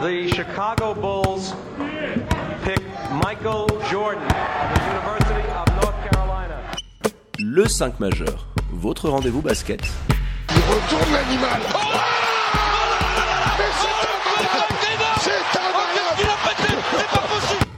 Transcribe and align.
the 0.00 0.28
Chicago 0.28 0.94
Bulls 0.94 1.52
pick 2.64 2.80
Michael 3.22 3.66
Jordan 3.90 4.22
of 4.22 4.74
the 4.74 4.80
University 4.86 5.48
of 5.50 5.66
North 5.82 6.10
Carolina. 6.10 6.58
Le 7.38 7.68
5 7.68 8.00
majeur, 8.00 8.46
votre 8.72 9.10
rendez-vous 9.10 9.42
basket. 9.42 9.82
Il 10.48 10.56
retourne 10.56 11.12
l'animal. 11.12 11.60
Oh 11.74 11.78
Mais 13.58 13.64
c'est 13.78 13.88
incroyable 14.48 15.20
C'est 15.20 15.58
incroyable 15.58 16.30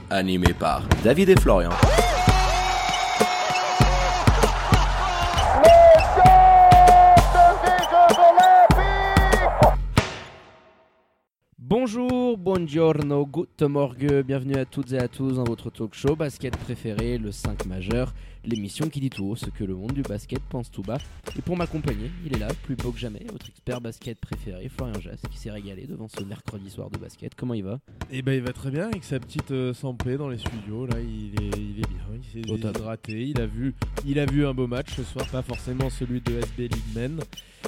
Animé 0.09 0.53
par 0.53 0.83
David 1.03 1.29
et 1.29 1.35
Florian. 1.35 1.71
Bonjour, 11.75 12.37
buongiorno, 12.37 13.25
good 13.25 13.47
morgue, 13.63 14.21
bienvenue 14.21 14.57
à 14.57 14.63
toutes 14.63 14.91
et 14.91 14.99
à 14.99 15.07
tous 15.07 15.37
dans 15.37 15.43
votre 15.43 15.71
talk 15.71 15.95
show 15.95 16.15
basket 16.15 16.55
préféré, 16.55 17.17
le 17.17 17.31
5 17.31 17.65
majeur, 17.65 18.13
l'émission 18.45 18.89
qui 18.89 18.99
dit 18.99 19.09
tout 19.09 19.25
haut 19.25 19.35
ce 19.35 19.47
que 19.47 19.63
le 19.63 19.73
monde 19.73 19.93
du 19.93 20.03
basket 20.03 20.39
pense 20.51 20.69
tout 20.69 20.83
bas. 20.83 20.99
Et 21.35 21.41
pour 21.41 21.57
m'accompagner, 21.57 22.11
il 22.27 22.35
est 22.35 22.37
là, 22.37 22.49
plus 22.61 22.75
beau 22.75 22.91
que 22.91 22.99
jamais, 22.99 23.25
votre 23.31 23.49
expert 23.49 23.81
basket 23.81 24.19
préféré, 24.19 24.69
Florian 24.69 25.01
Jass, 25.01 25.19
qui 25.31 25.39
s'est 25.39 25.49
régalé 25.49 25.87
devant 25.87 26.07
ce 26.07 26.23
mercredi 26.23 26.69
soir 26.69 26.91
de 26.91 26.99
basket. 26.99 27.33
Comment 27.33 27.55
il 27.55 27.63
va? 27.63 27.79
Et 28.11 28.21
ben 28.21 28.33
il 28.33 28.43
va 28.43 28.53
très 28.53 28.69
bien 28.69 28.89
avec 28.89 29.03
sa 29.03 29.19
petite 29.19 29.49
euh, 29.49 29.73
Sampé 29.73 30.15
dans 30.15 30.29
les 30.29 30.37
studios. 30.37 30.85
Là, 30.85 30.97
il 30.99 31.33
est, 31.43 31.57
il 31.57 31.79
est 31.79 31.89
bien, 31.89 32.21
il 32.21 32.23
s'est 32.23 32.41
déshydraté. 32.41 33.29
Il 33.29 33.41
a 33.41 33.47
vu, 33.47 33.73
il 34.05 34.19
a 34.19 34.27
vu 34.27 34.45
un 34.45 34.53
beau 34.53 34.67
match 34.67 34.93
ce 34.95 35.01
soir, 35.01 35.25
pas 35.25 35.41
forcément 35.41 35.89
celui 35.89 36.21
de 36.21 36.39
SB 36.39 36.67
League 36.67 36.93
Men, 36.93 37.19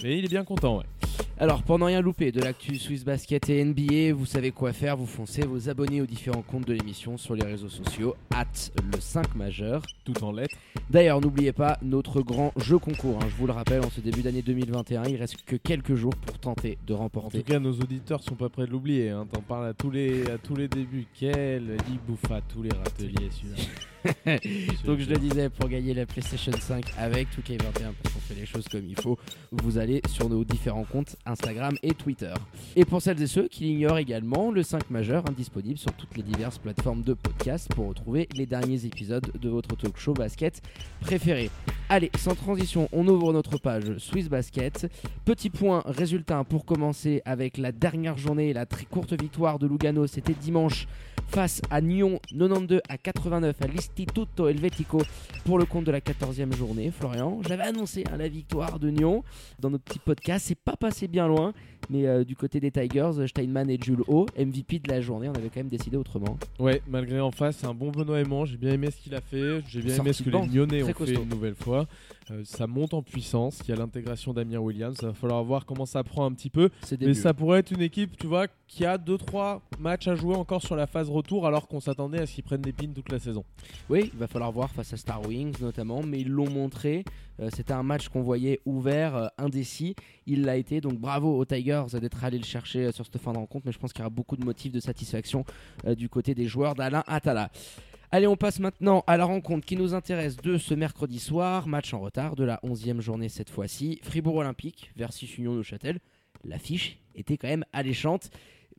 mais 0.04 0.20
il 0.20 0.26
est 0.26 0.30
bien 0.30 0.44
content. 0.44 0.78
Ouais. 0.78 1.15
Alors, 1.38 1.64
pour 1.64 1.78
ne 1.80 1.84
rien 1.84 2.00
louper 2.02 2.32
de 2.32 2.40
l'actu 2.40 2.78
Swiss 2.78 3.04
Basket 3.04 3.50
et 3.50 3.62
NBA, 3.66 4.14
vous 4.14 4.26
savez 4.26 4.52
quoi 4.52 4.72
faire, 4.72 4.96
vous 4.96 5.06
foncez, 5.06 5.42
vous 5.46 5.68
abonnez 5.68 6.00
aux 6.02 6.06
différents 6.06 6.42
comptes 6.42 6.66
de 6.66 6.72
l'émission 6.74 7.18
sur 7.18 7.36
les 7.36 7.44
réseaux 7.46 7.68
sociaux, 7.68 8.16
at 8.34 8.46
le 8.94 9.02
5 9.02 9.36
majeur. 9.36 9.82
Tout 10.06 10.24
en 10.24 10.32
lettres. 10.32 10.56
D'ailleurs, 10.90 11.20
n'oubliez 11.20 11.52
pas 11.52 11.78
notre 11.82 12.22
grand 12.22 12.54
jeu 12.56 12.78
concours. 12.80 13.18
hein. 13.22 13.28
Je 13.30 13.36
vous 13.36 13.48
le 13.48 13.52
rappelle, 13.54 13.84
en 13.84 13.90
ce 13.90 14.00
début 14.00 14.22
d'année 14.22 14.44
2021, 14.44 15.04
il 15.06 15.18
reste 15.18 15.36
que 15.46 15.58
quelques 15.58 15.96
jours 15.96 16.16
pour 16.16 16.40
tenter 16.40 16.78
de 16.88 16.94
En 16.94 17.00
remporter. 17.00 17.44
tout 17.44 17.52
cas, 17.52 17.60
nos 17.60 17.74
auditeurs 17.74 18.24
sont 18.24 18.36
pas 18.36 18.48
prêts 18.48 18.66
de 18.66 18.72
l'oublier. 18.72 19.10
Hein. 19.10 19.28
T'en 19.30 19.42
parles 19.42 19.68
à 19.68 19.74
tous 19.74 19.92
les, 19.92 20.30
à 20.30 20.38
tous 20.38 20.56
les 20.56 20.70
débuts. 20.70 21.06
Quel 21.20 21.76
il 21.90 22.00
bouffa 22.08 22.40
tous 22.48 22.62
les 22.64 22.70
râteliers 22.70 23.30
celui-là. 23.32 23.64
Donc 24.86 25.00
je 25.00 25.10
le 25.10 25.18
disais, 25.18 25.50
pour 25.50 25.68
gagner 25.68 25.96
la 25.96 26.06
PlayStation 26.06 26.52
5 26.52 26.86
avec 26.96 27.28
2K21, 27.30 27.58
parce 28.04 28.14
qu'on 28.14 28.20
fait 28.22 28.36
les 28.36 28.46
choses 28.46 28.68
comme 28.68 28.86
il 28.88 28.96
faut, 29.02 29.18
vous 29.52 29.80
allez 29.80 30.02
sur 30.08 30.30
nos 30.30 30.44
différents 30.46 30.84
comptes 30.84 31.16
Instagram 31.26 31.76
et 31.84 31.94
Twitter. 31.94 32.34
Et 32.76 32.86
pour 32.86 33.02
celles 33.02 33.22
et 33.22 33.28
ceux 33.28 33.48
qui 33.48 33.66
l'ignorent 33.66 33.98
également, 33.98 34.52
le 34.52 34.64
5 34.64 34.90
majeur 34.90 35.24
indisponible 35.30 35.78
sur 35.78 35.92
toutes 35.94 36.16
les 36.18 36.24
diverses 36.24 36.58
plateformes 36.58 37.02
de 37.02 37.14
podcast 37.14 37.68
pour 37.74 37.88
retrouver 37.88 38.28
les 38.36 38.46
derniers 38.46 38.86
épisodes 38.86 39.32
de 39.40 39.50
votre 39.50 39.76
talk 39.76 39.98
show 39.98 40.14
basket 40.14 40.62
préféré. 41.02 41.50
Allez, 41.88 42.10
sans 42.18 42.36
transition, 42.36 42.90
on 42.92 43.08
ouvre 43.08 43.32
notre 43.32 43.58
page 43.58 43.98
Swiss 44.00 44.28
Basket. 44.28 44.92
Petit 45.24 45.52
point 45.52 45.84
résultat 45.86 46.44
pour 46.44 46.66
commencer 46.66 47.22
avec 47.26 47.58
la 47.58 47.72
dernière 47.72 48.18
journée, 48.18 48.54
la 48.54 48.66
très 48.66 48.86
courte 48.86 49.14
victoire 49.20 49.60
de 49.60 49.68
Lugano, 49.68 50.08
c'était 50.08 50.34
dimanche 50.34 50.88
face 51.28 51.62
à 51.70 51.82
Nyon 51.82 52.20
92 52.32 52.82
à 52.90 52.98
89 52.98 53.56
à 53.62 53.68
l'Istituto 53.68 54.48
Helvetico 54.48 55.02
pour 55.44 55.60
le 55.60 55.66
compte 55.66 55.86
de 55.86 55.92
la 55.92 56.00
14e 56.00 56.56
journée. 56.56 56.92
Florian, 56.92 57.40
j'avais 57.48 57.64
annoncé 57.64 58.04
hein, 58.12 58.18
la 58.18 58.28
victoire 58.28 58.80
de 58.80 58.90
Nyon 58.90 59.24
dans 59.60 59.70
notre 59.70 59.84
petit 59.84 60.00
podcast, 60.00 60.46
c'est 60.48 60.56
pas 60.56 60.76
passé 60.76 61.08
bien 61.08 61.15
loin, 61.28 61.54
mais 61.90 62.06
euh, 62.08 62.24
du 62.24 62.36
côté 62.36 62.60
des 62.60 62.72
Tigers, 62.72 63.12
Steinman 63.28 63.70
et 63.70 63.78
Jules 63.82 64.04
O, 64.08 64.26
MVP 64.38 64.80
de 64.80 64.90
la 64.90 65.02
journée, 65.02 65.30
on 65.30 65.34
avait 65.34 65.50
quand 65.50 65.60
même 65.60 65.70
décidé 65.70 65.98
autrement. 65.98 66.38
Ouais, 66.60 66.82
malgré 66.88 67.20
en 67.20 67.32
face, 67.32 67.58
c'est 67.58 67.68
un 67.68 67.74
bon 67.74 67.92
Benoît 67.92 68.20
Aimant. 68.20 68.46
J'ai 68.46 68.58
bien 68.58 68.72
aimé 68.74 68.90
ce 68.92 68.98
qu'il 68.98 69.16
a 69.16 69.22
fait. 69.22 69.62
J'ai 69.68 69.82
bien 69.82 69.96
aimé 69.96 70.14
ce 70.14 70.24
que 70.24 70.30
les 70.30 70.48
Lyonnais 70.48 70.84
ont 70.84 70.94
fait 70.94 71.14
une 71.14 71.30
nouvelle 71.30 71.56
fois. 71.56 71.88
Euh, 72.32 72.42
ça 72.44 72.66
monte 72.66 72.94
en 72.96 73.04
puissance. 73.04 73.60
Il 73.64 73.70
y 73.70 73.72
a 73.72 73.76
l'intégration 73.76 74.34
d'Amir 74.34 74.64
Williams. 74.64 74.98
Ça 75.00 75.08
va 75.08 75.14
falloir 75.14 75.44
voir 75.44 75.66
comment 75.66 75.86
ça 75.86 76.04
prend 76.04 76.26
un 76.26 76.32
petit 76.32 76.50
peu. 76.50 76.70
Mais 77.00 77.14
ça 77.14 77.34
pourrait 77.34 77.60
être 77.60 77.72
une 77.72 77.82
équipe, 77.82 78.18
tu 78.18 78.26
vois, 78.26 78.48
qui 78.68 78.84
a 78.86 78.98
2-3 78.98 79.60
matchs 79.80 80.08
à 80.08 80.16
jouer 80.16 80.36
encore 80.36 80.64
sur 80.64 80.76
la 80.76 80.88
phase 80.88 81.10
retour, 81.10 81.46
alors 81.46 81.68
qu'on 81.68 81.80
s'attendait 81.80 82.20
à 82.20 82.26
ce 82.26 82.34
qu'ils 82.34 82.44
prennent 82.44 82.62
des 82.62 82.74
pins 82.74 82.88
toute 82.94 83.12
la 83.12 83.20
saison. 83.20 83.44
Oui, 83.90 84.10
il 84.12 84.20
va 84.20 84.28
falloir 84.28 84.52
voir 84.52 84.72
face 84.72 84.92
à 84.94 84.98
Star 84.98 85.26
Wings 85.28 85.54
notamment, 85.62 86.02
mais 86.02 86.20
ils 86.22 86.30
l'ont 86.30 86.50
montré. 86.50 87.04
Euh, 87.40 87.50
C'était 87.54 87.74
un 87.74 87.84
match 87.84 88.10
qu'on 88.10 88.22
voyait 88.22 88.60
ouvert, 88.66 89.30
indécis. 89.38 89.96
Il 90.28 90.44
l'a 90.44 90.58
été, 90.58 90.82
donc 90.82 91.00
bravo 91.00 91.38
aux 91.38 91.46
Tigers 91.46 91.84
euh, 91.94 92.00
d'être 92.00 92.24
allés 92.24 92.40
le 92.40 92.46
chercher 92.46 92.86
euh, 92.86 92.92
sur 92.92 93.06
cette 93.06 93.18
fin 93.20 93.32
de 93.32 93.38
rencontre. 93.38 93.66
Mais 93.66 93.72
je 93.72 93.78
pense 93.78 93.94
qu'il 93.94 94.00
y 94.00 94.04
aura 94.04 94.10
beaucoup 94.10 94.38
de 94.38 94.44
motifs 94.44 94.72
de 94.72 94.80
satisfaction 94.80 95.46
euh, 95.86 95.94
du 95.94 96.10
côté 96.10 96.34
des 96.34 96.48
joueurs 96.48 96.74
d'Alain 96.74 97.04
Atala. 97.06 97.52
Allez, 98.12 98.28
on 98.28 98.36
passe 98.36 98.60
maintenant 98.60 99.04
à 99.08 99.18
la 99.18 99.26
rencontre 99.26 99.66
qui 99.66 99.76
nous 99.76 99.94
intéresse 99.94 100.38
de 100.38 100.58
ce 100.58 100.74
mercredi 100.74 101.20
soir. 101.20 101.68
Match 101.68 101.94
en 101.94 102.00
retard 102.00 102.36
de 102.36 102.44
la 102.44 102.60
11e 102.64 103.02
journée 103.02 103.30
cette 103.30 103.50
fois-ci. 103.50 104.00
Fribourg 104.04 104.38
Olympique 104.38 104.92
versus 104.96 105.38
Union 105.38 105.54
Neuchâtel. 105.54 106.00
L'affiche 106.44 107.00
était 107.14 107.38
quand 107.38 107.48
même 107.48 107.66
alléchante. 107.74 108.30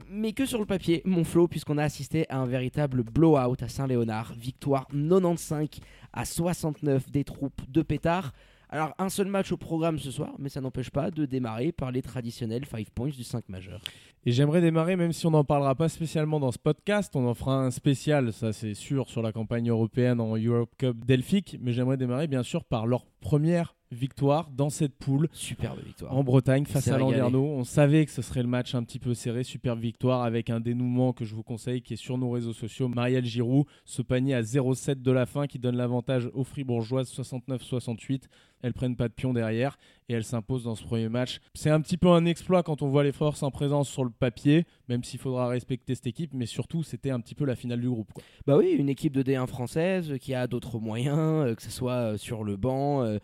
Mais 0.08 0.32
que 0.32 0.44
sur 0.44 0.58
le 0.58 0.66
papier, 0.66 1.00
mon 1.04 1.24
flow, 1.24 1.48
puisqu'on 1.48 1.78
a 1.78 1.84
assisté 1.84 2.26
à 2.28 2.38
un 2.38 2.46
véritable 2.46 3.02
blowout 3.02 3.56
à 3.60 3.68
Saint-Léonard. 3.68 4.34
Victoire 4.34 4.86
95 4.88 5.68
à 6.12 6.24
69 6.24 7.10
des 7.10 7.24
troupes 7.24 7.62
de 7.68 7.82
Pétard. 7.82 8.32
Alors, 8.68 8.94
un 8.98 9.08
seul 9.08 9.28
match 9.28 9.52
au 9.52 9.56
programme 9.56 9.98
ce 9.98 10.10
soir, 10.10 10.34
mais 10.38 10.48
ça 10.48 10.60
n'empêche 10.60 10.90
pas 10.90 11.12
de 11.12 11.24
démarrer 11.24 11.70
par 11.70 11.92
les 11.92 12.02
traditionnels 12.02 12.64
5 12.64 12.90
points 12.90 13.10
du 13.10 13.22
5 13.22 13.48
majeur. 13.48 13.80
Et 14.24 14.32
j'aimerais 14.32 14.60
démarrer, 14.60 14.96
même 14.96 15.12
si 15.12 15.24
on 15.24 15.30
n'en 15.30 15.44
parlera 15.44 15.76
pas 15.76 15.88
spécialement 15.88 16.40
dans 16.40 16.50
ce 16.50 16.58
podcast, 16.58 17.14
on 17.14 17.28
en 17.28 17.34
fera 17.34 17.64
un 17.64 17.70
spécial, 17.70 18.32
ça 18.32 18.52
c'est 18.52 18.74
sûr, 18.74 19.08
sur 19.08 19.22
la 19.22 19.30
campagne 19.30 19.70
européenne 19.70 20.20
en 20.20 20.36
Europe 20.36 20.74
Cup 20.78 21.04
Delphique, 21.04 21.56
mais 21.60 21.72
j'aimerais 21.72 21.96
démarrer 21.96 22.26
bien 22.26 22.42
sûr 22.42 22.64
par 22.64 22.88
leur 22.88 23.06
première 23.20 23.75
victoire 23.90 24.50
dans 24.50 24.70
cette 24.70 24.96
poule 24.96 25.28
Superbe 25.32 25.78
victoire. 25.84 26.14
en 26.14 26.24
Bretagne 26.24 26.64
face 26.64 26.88
à. 26.88 26.98
Landerneau. 26.98 27.44
On 27.44 27.64
savait 27.64 28.04
que 28.04 28.10
ce 28.10 28.22
serait 28.22 28.42
le 28.42 28.48
match 28.48 28.74
un 28.74 28.82
petit 28.82 28.98
peu 28.98 29.14
serré, 29.14 29.44
superbe 29.44 29.80
victoire 29.80 30.22
avec 30.22 30.50
un 30.50 30.60
dénouement 30.60 31.12
que 31.12 31.24
je 31.24 31.34
vous 31.34 31.42
conseille 31.42 31.82
qui 31.82 31.94
est 31.94 31.96
sur 31.96 32.18
nos 32.18 32.30
réseaux 32.30 32.52
sociaux. 32.52 32.88
Marielle 32.88 33.24
Giroud, 33.24 33.66
ce 33.84 34.02
panier 34.02 34.34
à 34.34 34.42
0,7 34.42 35.02
de 35.02 35.12
la 35.12 35.26
fin 35.26 35.46
qui 35.46 35.58
donne 35.58 35.76
l'avantage 35.76 36.30
aux 36.34 36.44
Fribourgeoises 36.44 37.12
69-68. 37.12 38.22
Elles 38.62 38.72
prennent 38.72 38.96
pas 38.96 39.08
de 39.08 39.12
pion 39.12 39.32
derrière 39.32 39.76
et 40.08 40.14
elles 40.14 40.24
s'imposent 40.24 40.64
dans 40.64 40.74
ce 40.74 40.84
premier 40.84 41.08
match. 41.08 41.40
C'est 41.54 41.70
un 41.70 41.80
petit 41.80 41.96
peu 41.96 42.08
un 42.08 42.24
exploit 42.24 42.62
quand 42.62 42.82
on 42.82 42.88
voit 42.88 43.04
les 43.04 43.12
forces 43.12 43.42
en 43.42 43.50
présence 43.50 43.88
sur 43.88 44.04
le 44.04 44.10
papier, 44.10 44.64
même 44.88 45.04
s'il 45.04 45.18
faudra 45.18 45.48
respecter 45.48 45.94
cette 45.94 46.06
équipe, 46.06 46.32
mais 46.34 46.46
surtout 46.46 46.82
c'était 46.82 47.10
un 47.10 47.20
petit 47.20 47.34
peu 47.34 47.44
la 47.44 47.56
finale 47.56 47.80
du 47.80 47.88
groupe. 47.88 48.12
Bah 48.46 48.56
oui, 48.56 48.70
une 48.70 48.88
équipe 48.88 49.12
de 49.12 49.22
D1 49.22 49.46
française 49.46 50.12
euh, 50.12 50.18
qui 50.18 50.34
a 50.34 50.46
d'autres 50.46 50.78
moyens, 50.78 51.46
euh, 51.46 51.54
que 51.54 51.62
ce 51.62 51.70
soit 51.70 51.92
euh, 51.92 52.16
sur 52.16 52.44
le 52.44 52.56
banc. 52.56 52.76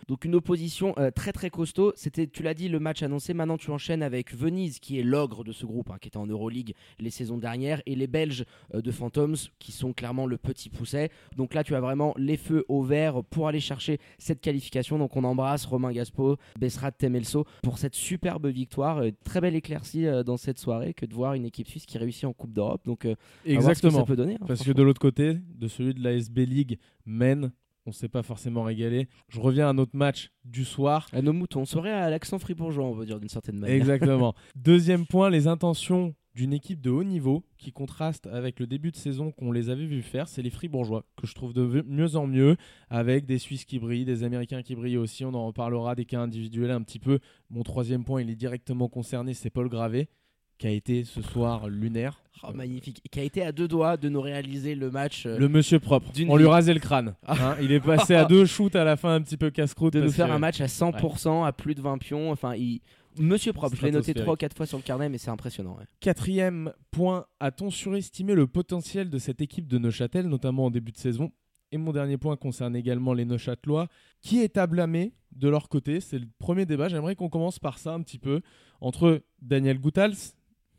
donc 0.09 0.25
une 0.25 0.35
opposition 0.35 0.95
très 1.15 1.33
très 1.33 1.51
costaud. 1.51 1.93
C'était, 1.97 2.27
tu 2.27 2.43
l'as 2.43 2.55
dit, 2.55 2.69
le 2.69 2.79
match 2.79 3.03
annoncé. 3.03 3.35
Maintenant, 3.35 3.57
tu 3.57 3.71
enchaînes 3.71 4.03
avec 4.03 4.35
Venise, 4.35 4.79
qui 4.79 4.99
est 4.99 5.03
l'ogre 5.03 5.45
de 5.45 5.53
ce 5.53 5.67
groupe, 5.67 5.91
hein, 5.91 5.97
qui 6.01 6.09
était 6.09 6.17
en 6.17 6.27
Euroleague 6.27 6.75
les 6.99 7.11
saisons 7.11 7.39
dernières, 7.39 7.83
et 7.87 7.95
les 7.95 8.07
Belges 8.07 8.45
de 8.75 8.91
Phantoms, 8.91 9.37
qui 9.59 9.73
sont 9.73 9.93
clairement 9.93 10.27
le 10.27 10.39
petit 10.39 10.69
pousset. 10.69 11.11
Donc 11.37 11.55
là, 11.55 11.65
tu 11.65 11.75
as 11.75 11.81
vraiment 11.81 12.15
les 12.17 12.37
feux 12.37 12.65
au 12.69 12.83
vert 12.83 13.23
pour 13.25 13.49
aller 13.49 13.61
chercher 13.61 13.99
cette 14.19 14.41
qualification. 14.41 14.99
Donc 14.99 15.17
on 15.17 15.25
embrasse 15.25 15.65
Romain 15.65 15.93
Gaspo, 15.93 16.37
Bessrat 16.73 16.93
Temelso 16.93 17.45
pour 17.63 17.79
cette 17.79 17.95
superbe 17.95 18.47
victoire. 18.47 18.99
Euh, 18.99 19.11
très 19.25 19.41
belle 19.41 19.55
éclaircie 19.55 20.07
euh, 20.07 20.23
dans 20.23 20.37
cette 20.37 20.59
soirée 20.59 20.95
que 20.95 21.05
de 21.07 21.15
voir 21.15 21.35
une 21.35 21.45
équipe 21.45 21.69
suisse 21.69 21.85
qui 21.87 21.99
réussit 21.99 22.25
en 22.25 22.33
Coupe 22.33 22.53
d'Europe. 22.53 22.83
Donc 22.85 23.05
euh, 23.05 23.15
que 23.45 23.61
ça 23.61 24.05
peut 24.05 24.17
donner. 24.17 24.35
hein, 24.35 24.45
Parce 24.47 24.63
que 24.63 24.73
de 24.73 24.83
l'autre 24.83 25.01
côté, 25.01 25.39
de 25.55 25.69
celui 25.69 25.95
de 25.95 26.03
la 26.03 26.13
SB 26.15 26.47
League 26.47 26.79
Men, 27.05 27.53
on 27.85 27.93
s'est 27.93 28.09
pas 28.09 28.23
forcément 28.23 28.63
régalé. 28.63 29.09
Je 29.29 29.41
reviens 29.41 29.67
à 29.67 29.71
un 29.71 29.79
autre 29.79 29.95
match 29.97 30.31
du 30.45 30.65
soir. 30.65 31.09
À 31.13 31.21
nos 31.21 31.33
moutons, 31.33 31.63
on 31.63 31.65
serait 31.67 31.93
à 31.93 32.09
l'accent 32.11 32.39
fribourgeois, 32.39 32.85
on 32.85 32.95
va 32.95 33.05
dire 33.05 33.19
d'une 33.21 33.29
certaine 33.29 33.59
manière. 33.59 33.77
Exactement. 33.77 34.35
Deuxième 34.57 35.05
point, 35.07 35.31
les 35.31 35.47
intentions 35.47 36.15
d'une 36.35 36.53
équipe 36.53 36.81
de 36.81 36.91
haut 36.91 37.05
niveau 37.05 37.45
qui 37.59 37.73
contraste 37.73 38.27
avec 38.27 38.59
le 38.59 38.67
début 38.67 38.91
de 38.91 38.97
saison 38.97 39.33
qu'on 39.33 39.53
les 39.53 39.69
avait 39.69 39.85
vu 39.85 40.01
faire, 40.03 40.29
c'est 40.29 40.41
les 40.43 40.51
Fribourgeois, 40.51 41.05
que 41.21 41.27
je 41.27 41.35
trouve 41.35 41.53
de 41.53 41.85
mieux 41.87 42.17
en 42.17 42.27
mieux, 42.27 42.57
avec 42.89 43.27
des 43.27 43.39
Suisses 43.39 43.65
qui 43.67 43.79
brillent, 43.79 44.05
des 44.07 44.25
Américains 44.25 44.63
qui 44.63 44.75
brillent 44.75 44.97
aussi, 44.99 45.25
on 45.25 45.35
en 45.35 45.47
reparlera 45.47 45.95
des 45.95 46.05
cas 46.07 46.21
individuels 46.21 46.71
un 46.71 46.83
petit 46.83 46.99
peu. 46.99 47.19
Mon 47.51 47.63
troisième 47.63 48.05
point, 48.05 48.23
il 48.23 48.31
est 48.31 48.35
directement 48.37 48.89
concerné, 48.89 49.35
c'est 49.35 49.51
Paul 49.51 49.69
Gravé, 49.69 50.09
qui 50.59 50.67
a 50.69 50.71
été 50.71 51.05
ce 51.05 51.21
soir 51.23 51.69
lunaire. 51.69 52.23
Oh, 52.45 52.53
magnifique. 52.55 53.03
Qui 53.11 53.21
a 53.21 53.25
été 53.25 53.43
à 53.43 53.53
deux 53.53 53.69
doigts 53.69 53.97
de 53.97 54.09
nous 54.09 54.21
réaliser 54.21 54.75
le 54.75 54.91
match, 54.91 55.27
euh, 55.27 55.39
Le 55.39 55.49
monsieur 55.49 55.81
propre. 55.81 56.09
On 56.29 56.37
lui 56.37 56.47
rasait 56.47 56.73
le 56.75 56.81
crâne. 56.81 57.15
hein. 57.27 57.57
Il 57.61 57.73
est 57.73 57.81
passé 57.81 58.15
à 58.15 58.25
deux 58.27 58.47
shoots 58.47 58.75
à 58.75 58.85
la 58.85 58.97
fin, 58.97 59.15
un 59.15 59.21
petit 59.21 59.37
peu 59.37 59.51
casse-croûte. 59.51 59.93
de 59.93 60.01
nous 60.01 60.11
faire 60.13 60.29
que- 60.29 60.33
un 60.33 60.39
match 60.39 60.61
à 60.61 60.67
100%, 60.67 61.45
à 61.45 61.53
plus 61.53 61.75
de 61.75 61.83
20 61.83 61.99
pions. 61.99 62.31
Enfin, 62.31 62.55
il... 62.55 62.81
Monsieur 63.19 63.53
propre, 63.53 63.77
je 63.77 63.83
l'ai 63.83 63.91
noté 63.91 64.13
Stratosphérique. 64.13 64.25
3 64.25 64.35
ou 64.35 64.37
4 64.37 64.57
fois 64.57 64.67
sur 64.67 64.79
le 64.79 64.83
carnet, 64.83 65.09
mais 65.09 65.19
c'est 65.19 65.31
impressionnant. 65.31 65.77
ouais. 65.79 65.85
Quatrième 66.01 66.73
point, 66.91 67.27
a-t-on 67.41 67.71
surestimé 67.71 68.35
le 68.35 68.47
potentiel 68.47 69.11
de 69.11 69.19
cette 69.19 69.41
équipe 69.41 69.69
de 69.69 69.79
Neuchâtel, 69.79 70.29
notamment 70.29 70.67
en 70.67 70.71
début 70.71 70.93
de 70.93 70.99
saison? 70.99 71.33
Et 71.71 71.79
mon 71.79 71.93
dernier 71.93 72.19
point 72.19 72.37
concerne 72.37 72.77
également 72.77 73.15
les 73.15 73.25
Neuchâtelois. 73.25 73.89
Qui 74.21 74.41
est 74.41 74.57
à 74.59 74.67
blâmer 74.67 75.15
de 75.33 75.49
leur 75.49 75.69
côté? 75.69 76.01
C'est 76.01 76.19
le 76.19 76.27
premier 76.39 76.67
débat. 76.67 76.89
J'aimerais 76.89 77.17
qu'on 77.17 77.31
commence 77.31 77.59
par 77.59 77.79
ça 77.79 77.95
un 77.95 78.03
petit 78.03 78.19
peu. 78.19 78.43
Entre 78.81 79.23
Daniel 79.41 79.79
Goutals, 79.79 80.17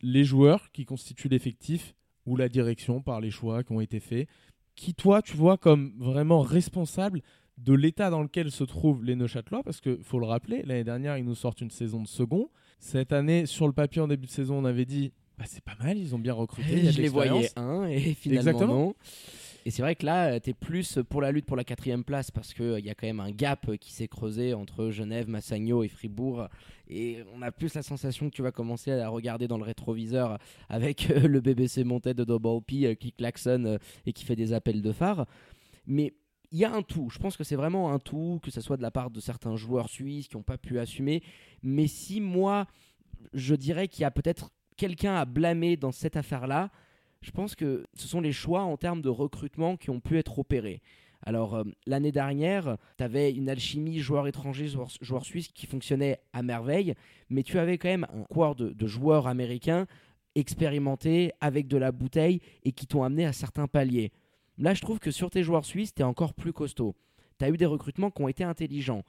les 0.01 0.23
joueurs 0.23 0.71
qui 0.71 0.85
constituent 0.85 1.29
l'effectif 1.29 1.95
ou 2.25 2.35
la 2.35 2.47
direction 2.47 3.01
par 3.01 3.21
les 3.21 3.31
choix 3.31 3.63
qui 3.63 3.71
ont 3.71 3.81
été 3.81 3.99
faits, 3.99 4.27
qui 4.75 4.93
toi 4.93 5.21
tu 5.21 5.35
vois 5.35 5.57
comme 5.57 5.93
vraiment 5.97 6.41
responsable 6.41 7.21
de 7.57 7.73
l'état 7.73 8.09
dans 8.09 8.21
lequel 8.21 8.51
se 8.51 8.63
trouvent 8.63 9.03
les 9.03 9.15
Neuchâtelois, 9.15 9.63
parce 9.63 9.79
qu'il 9.79 10.03
faut 10.03 10.19
le 10.19 10.25
rappeler, 10.25 10.63
l'année 10.63 10.83
dernière 10.83 11.17
ils 11.17 11.25
nous 11.25 11.35
sortent 11.35 11.61
une 11.61 11.71
saison 11.71 12.01
de 12.01 12.07
second. 12.07 12.49
Cette 12.79 13.13
année, 13.13 13.45
sur 13.45 13.67
le 13.67 13.73
papier 13.73 14.01
en 14.01 14.07
début 14.07 14.27
de 14.27 14.31
saison, 14.31 14.57
on 14.57 14.65
avait 14.65 14.85
dit 14.85 15.13
bah, 15.37 15.45
c'est 15.47 15.63
pas 15.63 15.75
mal, 15.81 15.97
ils 15.97 16.13
ont 16.13 16.19
bien 16.19 16.33
recruté. 16.33 16.73
il 16.73 16.85
y 16.85 16.87
a 16.87 16.91
de 16.91 16.95
je 16.95 17.01
les 17.01 17.09
voyais 17.09 17.49
un 17.55 17.85
et 17.85 18.13
finalement 18.13 18.51
Exactement. 18.51 18.73
non. 18.73 18.95
Et 19.65 19.71
c'est 19.71 19.81
vrai 19.81 19.95
que 19.95 20.05
là, 20.05 20.41
tu 20.41 20.49
es 20.49 20.53
plus 20.53 20.99
pour 21.09 21.21
la 21.21 21.31
lutte 21.31 21.45
pour 21.45 21.55
la 21.55 21.63
quatrième 21.63 22.03
place 22.03 22.31
parce 22.31 22.53
qu'il 22.53 22.85
y 22.85 22.89
a 22.89 22.95
quand 22.95 23.07
même 23.07 23.21
un 23.21 23.31
gap 23.31 23.69
euh, 23.69 23.77
qui 23.77 23.93
s'est 23.93 24.09
creusé 24.09 24.53
entre 24.53 24.89
Genève, 24.89 25.29
Massagno 25.29 25.83
et 25.83 25.87
Fribourg. 25.87 26.49
Et 26.89 27.23
on 27.33 27.41
a 27.41 27.51
plus 27.51 27.73
la 27.73 27.81
sensation 27.81 28.29
que 28.29 28.35
tu 28.35 28.41
vas 28.41 28.51
commencer 28.51 28.91
à 28.91 29.07
regarder 29.07 29.47
dans 29.47 29.57
le 29.57 29.63
rétroviseur 29.63 30.37
avec 30.69 31.09
euh, 31.09 31.27
le 31.27 31.39
BBC 31.39 31.83
monté 31.83 32.13
de 32.13 32.25
euh, 32.29 32.93
qui 32.95 33.11
klaxonne 33.13 33.65
euh, 33.65 33.77
et 34.05 34.13
qui 34.13 34.25
fait 34.25 34.35
des 34.35 34.53
appels 34.53 34.81
de 34.81 34.91
phare. 34.91 35.25
Mais 35.87 36.13
il 36.53 36.59
y 36.59 36.65
a 36.65 36.71
un 36.71 36.83
tout. 36.83 37.09
Je 37.09 37.17
pense 37.17 37.35
que 37.35 37.43
c'est 37.43 37.55
vraiment 37.55 37.91
un 37.91 37.99
tout, 37.99 38.39
que 38.43 38.51
ce 38.51 38.61
soit 38.61 38.77
de 38.77 38.83
la 38.83 38.91
part 38.91 39.09
de 39.09 39.19
certains 39.19 39.55
joueurs 39.55 39.89
suisses 39.89 40.27
qui 40.27 40.37
n'ont 40.37 40.43
pas 40.43 40.59
pu 40.59 40.79
assumer. 40.79 41.23
Mais 41.63 41.87
si 41.87 42.21
moi, 42.21 42.67
je 43.33 43.55
dirais 43.55 43.87
qu'il 43.87 44.03
y 44.03 44.05
a 44.05 44.11
peut-être 44.11 44.51
quelqu'un 44.77 45.15
à 45.15 45.25
blâmer 45.25 45.77
dans 45.77 45.91
cette 45.91 46.15
affaire-là, 46.15 46.69
je 47.21 47.31
pense 47.31 47.55
que 47.55 47.85
ce 47.95 48.07
sont 48.07 48.21
les 48.21 48.31
choix 48.31 48.61
en 48.61 48.77
termes 48.77 49.01
de 49.01 49.09
recrutement 49.09 49.77
qui 49.77 49.89
ont 49.89 49.99
pu 49.99 50.17
être 50.19 50.37
opérés. 50.37 50.81
Alors, 51.25 51.55
euh, 51.55 51.63
l'année 51.87 52.11
dernière, 52.11 52.77
tu 52.97 53.03
avais 53.03 53.31
une 53.31 53.49
alchimie 53.49 53.99
joueurs 53.99 54.27
étrangers, 54.27 54.67
joueurs, 54.67 54.91
joueurs 55.01 55.25
suisses 55.25 55.47
qui 55.47 55.65
fonctionnait 55.65 56.19
à 56.33 56.43
merveille, 56.43 56.93
mais 57.29 57.41
tu 57.41 57.57
avais 57.57 57.79
quand 57.79 57.87
même 57.87 58.05
un 58.13 58.25
corps 58.31 58.55
de 58.55 58.87
joueurs 58.87 59.25
américains 59.25 59.87
expérimentés, 60.35 61.31
avec 61.41 61.67
de 61.67 61.77
la 61.77 61.91
bouteille, 61.91 62.41
et 62.63 62.71
qui 62.71 62.87
t'ont 62.87 63.03
amené 63.03 63.25
à 63.25 63.33
certains 63.33 63.67
paliers. 63.67 64.11
Là, 64.57 64.73
je 64.73 64.81
trouve 64.81 64.99
que 64.99 65.11
sur 65.11 65.29
tes 65.29 65.43
joueurs 65.43 65.65
suisses, 65.65 65.93
tu 65.93 66.01
es 66.01 66.05
encore 66.05 66.33
plus 66.33 66.53
costaud. 66.53 66.95
Tu 67.39 67.45
as 67.45 67.49
eu 67.49 67.57
des 67.57 67.65
recrutements 67.65 68.11
qui 68.11 68.21
ont 68.21 68.27
été 68.27 68.43
intelligents. 68.43 69.03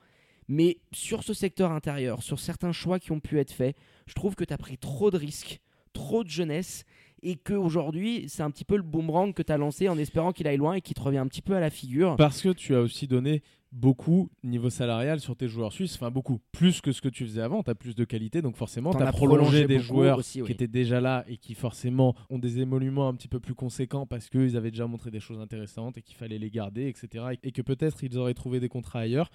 Mais 0.49 0.79
sur 0.93 1.23
ce 1.23 1.33
secteur 1.35 1.73
intérieur, 1.73 2.23
sur 2.23 2.39
certains 2.39 2.73
choix 2.73 2.99
qui 2.99 3.13
ont 3.13 3.21
pu 3.21 3.39
être 3.39 3.53
faits, 3.53 3.77
je 4.07 4.15
trouve 4.15 4.35
que 4.35 4.45
tu 4.45 4.57
pris 4.57 4.79
trop 4.79 5.11
de 5.11 5.17
risques, 5.17 5.61
trop 5.93 6.23
de 6.25 6.29
jeunesse, 6.29 6.85
et 7.23 7.37
qu'aujourd'hui, 7.37 8.27
c'est 8.29 8.43
un 8.43 8.51
petit 8.51 8.67
peu 8.67 8.77
le 8.77 8.83
boomerang 8.83 9.33
que 9.33 9.43
tu 9.43 9.51
as 9.51 9.57
lancé 9.57 9.89
en 9.89 9.97
espérant 9.97 10.33
qu'il 10.33 10.47
aille 10.47 10.59
loin 10.59 10.75
et 10.75 10.81
qu'il 10.83 10.95
te 10.95 11.01
revient 11.01 11.19
un 11.19 11.27
petit 11.27 11.41
peu 11.41 11.55
à 11.57 11.61
la 11.61 11.71
figure. 11.71 12.17
Parce 12.17 12.43
que 12.43 12.51
tu 12.51 12.75
as 12.75 12.81
aussi 12.81 13.07
donné 13.07 13.43
beaucoup 13.75 14.31
niveau 14.45 14.71
salarial 14.71 15.21
sur 15.21 15.37
tes 15.37 15.49
joueurs 15.49 15.73
suisses, 15.73 15.97
enfin 15.97 16.11
beaucoup, 16.11 16.39
plus 16.53 16.81
que 16.81 16.93
ce 16.93 17.03
que 17.03 17.09
tu 17.09 17.25
faisais 17.25 17.43
avant, 17.43 17.63
tu 17.63 17.71
as 17.71 17.75
plus 17.75 17.95
de 17.95 18.05
qualité, 18.05 18.41
donc 18.41 18.57
forcément 18.57 18.93
tu 18.93 19.03
as 19.03 19.09
as 19.09 19.13
prolongé, 19.13 19.39
prolongé 19.39 19.67
des 19.67 19.81
joueurs 19.81 20.19
aussi, 20.19 20.41
oui. 20.41 20.47
qui 20.47 20.53
étaient 20.53 20.69
déjà 20.69 21.01
là 21.01 21.25
et 21.29 21.37
qui 21.37 21.55
forcément 21.55 22.15
ont 22.31 22.39
des 22.39 22.61
émoluments 22.61 23.09
un 23.09 23.15
petit 23.15 23.29
peu 23.29 23.41
plus 23.41 23.55
conséquents 23.55 24.07
parce 24.07 24.31
qu'ils 24.31 24.57
avaient 24.57 24.71
déjà 24.71 24.87
montré 24.87 25.11
des 25.11 25.21
choses 25.21 25.41
intéressantes 25.41 25.99
et 25.99 26.03
qu'il 26.03 26.15
fallait 26.17 26.39
les 26.39 26.51
garder, 26.51 26.87
etc. 26.87 27.37
Et 27.43 27.51
que 27.51 27.63
peut-être 27.63 28.05
ils 28.05 28.17
auraient 28.17 28.35
trouvé 28.35 28.61
des 28.61 28.69
contrats 28.69 29.01
ailleurs. 29.01 29.29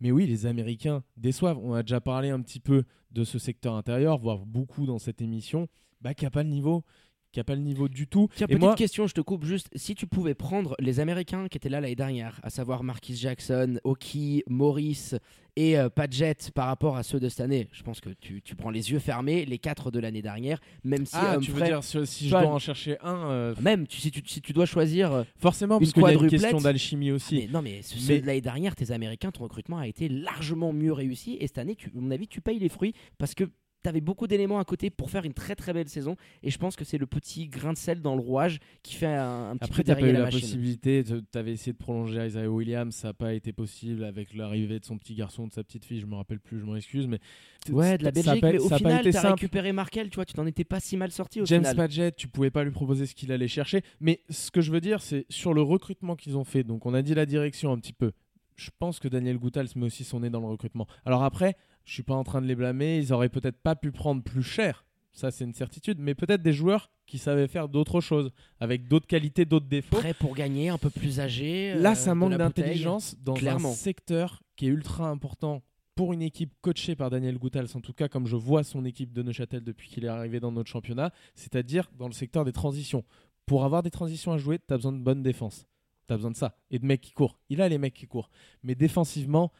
Mais 0.00 0.12
oui, 0.12 0.26
les 0.26 0.46
Américains 0.46 1.02
déçoivent. 1.16 1.58
On 1.58 1.74
a 1.74 1.82
déjà 1.82 2.00
parlé 2.00 2.30
un 2.30 2.40
petit 2.40 2.60
peu 2.60 2.84
de 3.10 3.24
ce 3.24 3.38
secteur 3.38 3.74
intérieur, 3.74 4.18
voire 4.18 4.46
beaucoup 4.46 4.86
dans 4.86 4.98
cette 4.98 5.20
émission, 5.20 5.68
bah, 6.00 6.14
qui 6.14 6.24
n'a 6.24 6.30
pas 6.30 6.42
le 6.42 6.48
niveau. 6.48 6.84
Qui 7.32 7.38
n'a 7.38 7.44
pas 7.44 7.54
le 7.54 7.60
niveau 7.60 7.88
du 7.88 8.08
tout. 8.08 8.28
Tiens, 8.34 8.46
et 8.46 8.54
petite 8.54 8.60
moi, 8.60 8.74
question, 8.74 9.06
je 9.06 9.14
te 9.14 9.20
coupe 9.20 9.44
juste. 9.44 9.68
Si 9.76 9.94
tu 9.94 10.08
pouvais 10.08 10.34
prendre 10.34 10.74
les 10.80 10.98
Américains 10.98 11.46
qui 11.48 11.58
étaient 11.58 11.68
là 11.68 11.80
l'année 11.80 11.94
dernière, 11.94 12.40
à 12.42 12.50
savoir 12.50 12.82
Marquis 12.82 13.14
Jackson, 13.14 13.78
Oki, 13.84 14.42
Morris 14.48 15.12
et 15.54 15.78
euh, 15.78 15.88
Padgett 15.88 16.50
par 16.52 16.66
rapport 16.66 16.96
à 16.96 17.04
ceux 17.04 17.20
de 17.20 17.28
cette 17.28 17.40
année, 17.40 17.68
je 17.70 17.84
pense 17.84 18.00
que 18.00 18.10
tu, 18.10 18.42
tu 18.42 18.56
prends 18.56 18.70
les 18.70 18.90
yeux 18.90 18.98
fermés, 18.98 19.44
les 19.44 19.58
quatre 19.58 19.92
de 19.92 20.00
l'année 20.00 20.22
dernière, 20.22 20.58
même 20.82 21.06
si 21.06 21.14
ah, 21.16 21.36
tu 21.40 21.52
veux 21.52 21.62
dire 21.62 21.84
si, 21.84 22.04
si 22.04 22.24
je 22.24 22.30
dois 22.30 22.46
en 22.46 22.58
chercher 22.58 22.98
un, 23.00 23.30
euh, 23.30 23.54
même 23.60 23.86
tu- 23.86 24.00
si, 24.00 24.10
tu, 24.10 24.22
si 24.26 24.40
tu 24.40 24.52
dois 24.52 24.66
choisir. 24.66 25.12
euh, 25.12 25.22
forcément, 25.36 25.78
parce 25.78 25.92
qu'il 25.92 26.02
y 26.02 26.06
a 26.06 26.12
une 26.14 26.26
question 26.28 26.58
d'alchimie 26.58 27.12
aussi. 27.12 27.36
mais 27.36 27.48
non, 27.52 27.62
mais 27.62 27.82
ce- 27.82 27.96
ceux 27.96 28.14
Mais- 28.14 28.20
de 28.22 28.26
l'année 28.26 28.40
dernière, 28.40 28.74
tes 28.74 28.90
Américains, 28.90 29.30
ton 29.30 29.44
recrutement 29.44 29.78
a 29.78 29.86
été 29.86 30.08
largement 30.08 30.72
mieux 30.72 30.92
réussi. 30.92 31.36
Et 31.38 31.46
cette 31.46 31.58
année, 31.58 31.76
tu, 31.76 31.88
à 31.96 32.00
mon 32.00 32.10
avis, 32.10 32.26
tu 32.26 32.40
payes 32.40 32.58
les 32.58 32.68
fruits 32.68 32.94
parce 33.18 33.34
que 33.34 33.44
tu 33.82 33.88
avais 33.88 34.00
beaucoup 34.00 34.26
d'éléments 34.26 34.58
à 34.58 34.64
côté 34.64 34.90
pour 34.90 35.10
faire 35.10 35.24
une 35.24 35.34
très 35.34 35.54
très 35.54 35.72
belle 35.72 35.88
saison. 35.88 36.16
Et 36.42 36.50
je 36.50 36.58
pense 36.58 36.76
que 36.76 36.84
c'est 36.84 36.98
le 36.98 37.06
petit 37.06 37.48
grain 37.48 37.72
de 37.72 37.78
sel 37.78 38.00
dans 38.00 38.14
le 38.14 38.20
rouage 38.20 38.58
qui 38.82 38.94
fait 38.94 39.06
un, 39.06 39.50
un 39.50 39.56
petit 39.56 39.70
Après, 39.70 39.82
peu 39.82 39.84
tu 39.84 39.90
n'as 39.90 39.96
pas 39.96 40.08
eu 40.08 40.12
la, 40.12 40.30
possibilité, 40.30 41.04
tu 41.04 41.38
avais 41.38 41.52
essayé 41.52 41.72
de 41.72 41.78
prolonger 41.78 42.26
Isaiah 42.26 42.50
Williams, 42.50 42.94
ça 42.94 43.08
n'a 43.08 43.14
pas 43.14 43.34
été 43.34 43.52
possible 43.52 44.04
avec 44.04 44.34
l'arrivée 44.34 44.80
de 44.80 44.84
son 44.84 44.98
petit 44.98 45.14
garçon, 45.14 45.46
de 45.46 45.52
sa 45.52 45.64
petite 45.64 45.84
fille, 45.84 46.00
je 46.00 46.06
me 46.06 46.14
rappelle 46.14 46.40
plus, 46.40 46.60
je 46.60 46.64
m'en 46.64 46.76
excuse, 46.76 47.06
mais 47.06 47.20
Ouais, 47.68 47.98
de 47.98 48.04
la 48.04 48.10
Belgique, 48.10 48.42
mais 48.42 48.58
au 48.58 48.68
ça 48.68 48.78
final, 48.78 49.08
t'as 49.10 49.30
récupéré 49.30 49.72
Markel, 49.72 50.08
tu 50.08 50.16
vois, 50.16 50.24
tu 50.24 50.32
t'en 50.32 50.46
étais 50.46 50.64
pas 50.64 50.80
si 50.80 50.96
mal 50.96 51.10
sorti 51.10 51.40
au 51.40 51.46
James 51.46 51.60
final. 51.60 51.76
Padgett, 51.76 52.16
tu 52.16 52.26
pouvais 52.26 52.50
pas 52.50 52.64
lui 52.64 52.70
proposer 52.70 53.06
ce 53.06 53.14
qu'il 53.14 53.32
allait 53.32 53.48
chercher. 53.48 53.82
Mais 54.00 54.20
ce 54.30 54.50
que 54.50 54.60
je 54.60 54.72
veux 54.72 54.80
dire, 54.80 55.02
c'est 55.02 55.26
sur 55.28 55.52
le 55.52 55.62
recrutement 55.62 56.16
qu'ils 56.16 56.36
ont 56.36 56.44
fait. 56.44 56.64
Donc, 56.64 56.86
on 56.86 56.94
a 56.94 57.02
dit 57.02 57.14
la 57.14 57.26
direction 57.26 57.72
un 57.72 57.78
petit 57.78 57.92
peu. 57.92 58.12
Je 58.56 58.70
pense 58.78 58.98
que 58.98 59.08
Daniel 59.08 59.38
Goutals 59.38 59.68
met 59.76 59.86
aussi 59.86 60.04
son 60.04 60.20
nez 60.20 60.30
dans 60.30 60.40
le 60.40 60.46
recrutement. 60.46 60.86
Alors 61.04 61.22
après, 61.22 61.56
je 61.90 61.94
suis 61.94 62.04
pas 62.04 62.14
en 62.14 62.22
train 62.22 62.40
de 62.40 62.46
les 62.46 62.54
blâmer. 62.54 62.98
Ils 62.98 63.12
auraient 63.12 63.28
peut-être 63.28 63.56
pas 63.56 63.74
pu 63.74 63.90
prendre 63.90 64.22
plus 64.22 64.44
cher. 64.44 64.84
Ça, 65.10 65.32
c'est 65.32 65.42
une 65.42 65.54
certitude. 65.54 65.98
Mais 65.98 66.14
peut-être 66.14 66.40
des 66.40 66.52
joueurs 66.52 66.88
qui 67.04 67.18
savaient 67.18 67.48
faire 67.48 67.68
d'autres 67.68 68.00
choses, 68.00 68.30
avec 68.60 68.86
d'autres 68.86 69.08
qualités, 69.08 69.44
d'autres 69.44 69.66
défauts. 69.66 69.96
Prêt 69.96 70.14
pour 70.14 70.36
gagner, 70.36 70.68
un 70.68 70.78
peu 70.78 70.88
plus 70.88 71.18
âgé. 71.18 71.74
Là, 71.74 71.90
euh, 71.90 71.94
ça 71.96 72.10
de 72.10 72.14
manque 72.14 72.36
d'intelligence 72.36 73.16
dans 73.18 73.34
clairement. 73.34 73.70
un 73.70 73.74
secteur 73.74 74.40
qui 74.54 74.66
est 74.66 74.68
ultra 74.68 75.08
important 75.08 75.64
pour 75.96 76.12
une 76.12 76.22
équipe 76.22 76.54
coachée 76.60 76.94
par 76.94 77.10
Daniel 77.10 77.36
Goutals, 77.38 77.66
en 77.74 77.80
tout 77.80 77.92
cas 77.92 78.06
comme 78.06 78.28
je 78.28 78.36
vois 78.36 78.62
son 78.62 78.84
équipe 78.84 79.12
de 79.12 79.24
Neuchâtel 79.24 79.64
depuis 79.64 79.88
qu'il 79.88 80.04
est 80.04 80.08
arrivé 80.08 80.38
dans 80.38 80.52
notre 80.52 80.70
championnat, 80.70 81.12
c'est-à-dire 81.34 81.90
dans 81.98 82.06
le 82.06 82.12
secteur 82.12 82.44
des 82.44 82.52
transitions. 82.52 83.02
Pour 83.46 83.64
avoir 83.64 83.82
des 83.82 83.90
transitions 83.90 84.32
à 84.32 84.38
jouer, 84.38 84.60
tu 84.60 84.72
as 84.72 84.76
besoin 84.76 84.92
de 84.92 85.02
bonne 85.02 85.24
défense. 85.24 85.66
Tu 86.06 86.14
as 86.14 86.16
besoin 86.16 86.30
de 86.30 86.36
ça. 86.36 86.54
Et 86.70 86.78
de 86.78 86.86
mecs 86.86 87.00
qui 87.00 87.10
courent. 87.10 87.40
Il 87.48 87.60
a 87.60 87.68
les 87.68 87.78
mecs 87.78 87.94
qui 87.94 88.06
courent. 88.06 88.30
Mais 88.62 88.76
défensivement, 88.76 89.50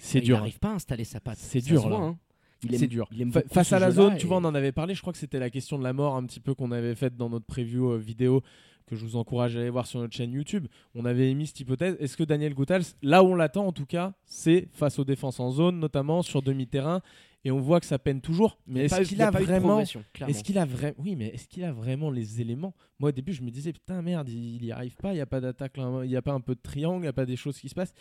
c'est 0.00 0.18
Il 0.18 0.24
dur. 0.24 0.36
n'arrive 0.38 0.58
pas 0.58 0.70
à 0.70 0.74
installer 0.74 1.04
sa 1.04 1.20
patte. 1.20 1.38
C'est 1.38 1.60
dur, 1.60 1.82
voit, 1.82 1.90
là. 1.90 1.96
hein. 1.96 2.18
Il 2.62 2.74
aime- 2.74 2.86
dur. 2.88 3.08
il 3.12 3.22
aime 3.22 3.32
Face 3.32 3.68
ce 3.68 3.74
à 3.74 3.78
la 3.78 3.90
zone, 3.90 4.16
tu 4.18 4.26
et- 4.26 4.28
vois, 4.28 4.36
on 4.38 4.44
en 4.44 4.54
avait 4.54 4.72
parlé. 4.72 4.94
Je 4.94 5.00
crois 5.00 5.12
que 5.14 5.18
c'était 5.18 5.38
la 5.38 5.48
question 5.48 5.78
de 5.78 5.82
la 5.84 5.92
mort 5.94 6.14
un 6.16 6.24
petit 6.26 6.40
peu 6.40 6.54
qu'on 6.54 6.72
avait 6.72 6.94
faite 6.94 7.16
dans 7.16 7.30
notre 7.30 7.46
preview 7.46 7.92
euh, 7.92 7.96
vidéo 7.98 8.42
que 8.86 8.96
je 8.96 9.04
vous 9.04 9.16
encourage 9.16 9.56
à 9.56 9.60
aller 9.60 9.70
voir 9.70 9.86
sur 9.86 10.00
notre 10.00 10.14
chaîne 10.14 10.32
YouTube. 10.32 10.66
On 10.94 11.04
avait 11.04 11.30
émis 11.30 11.46
cette 11.46 11.60
hypothèse. 11.60 11.96
Est-ce 12.00 12.16
que 12.16 12.24
Daniel 12.24 12.52
Goutals, 12.54 12.82
là 13.02 13.22
où 13.22 13.28
on 13.28 13.34
l'attend 13.36 13.66
en 13.66 13.72
tout 13.72 13.86
cas, 13.86 14.12
c'est 14.26 14.68
face 14.72 14.98
aux 14.98 15.04
défenses 15.04 15.38
en 15.40 15.50
zone, 15.52 15.78
notamment 15.78 16.22
sur 16.22 16.42
demi-terrain, 16.42 17.00
et 17.44 17.50
on 17.50 17.60
voit 17.60 17.80
que 17.80 17.86
ça 17.86 17.98
peine 17.98 18.20
toujours. 18.20 18.58
Mais 18.66 18.84
est-ce 18.86 19.02
qu'il 19.08 19.22
a 19.22 19.30
vraiment 19.30 19.80
est-ce 19.80 20.42
qu'il 20.42 20.58
a 20.58 20.64
vraiment 20.66 20.94
Oui, 20.98 21.16
mais 21.16 21.28
est-ce 21.28 21.48
qu'il 21.48 21.64
a 21.64 21.72
vraiment 21.72 22.10
les 22.10 22.40
éléments? 22.42 22.74
Moi, 22.98 23.08
au 23.08 23.12
début, 23.12 23.32
je 23.32 23.40
me 23.42 23.50
disais 23.50 23.72
putain 23.72 24.02
merde, 24.02 24.28
il 24.28 24.60
n'y 24.60 24.72
arrive 24.72 24.96
pas. 24.96 25.14
Il 25.14 25.16
y 25.16 25.20
a 25.22 25.26
pas 25.26 25.40
d'attaque, 25.40 25.78
il 26.04 26.10
y 26.10 26.16
a 26.16 26.20
pas 26.22 26.32
un 26.32 26.40
peu 26.40 26.54
de 26.54 26.60
triangle, 26.60 27.04
il 27.04 27.06
y 27.06 27.08
a 27.08 27.12
pas 27.14 27.24
des 27.26 27.36
choses 27.36 27.58
qui 27.58 27.68
se 27.70 27.74
passent. 27.74 27.94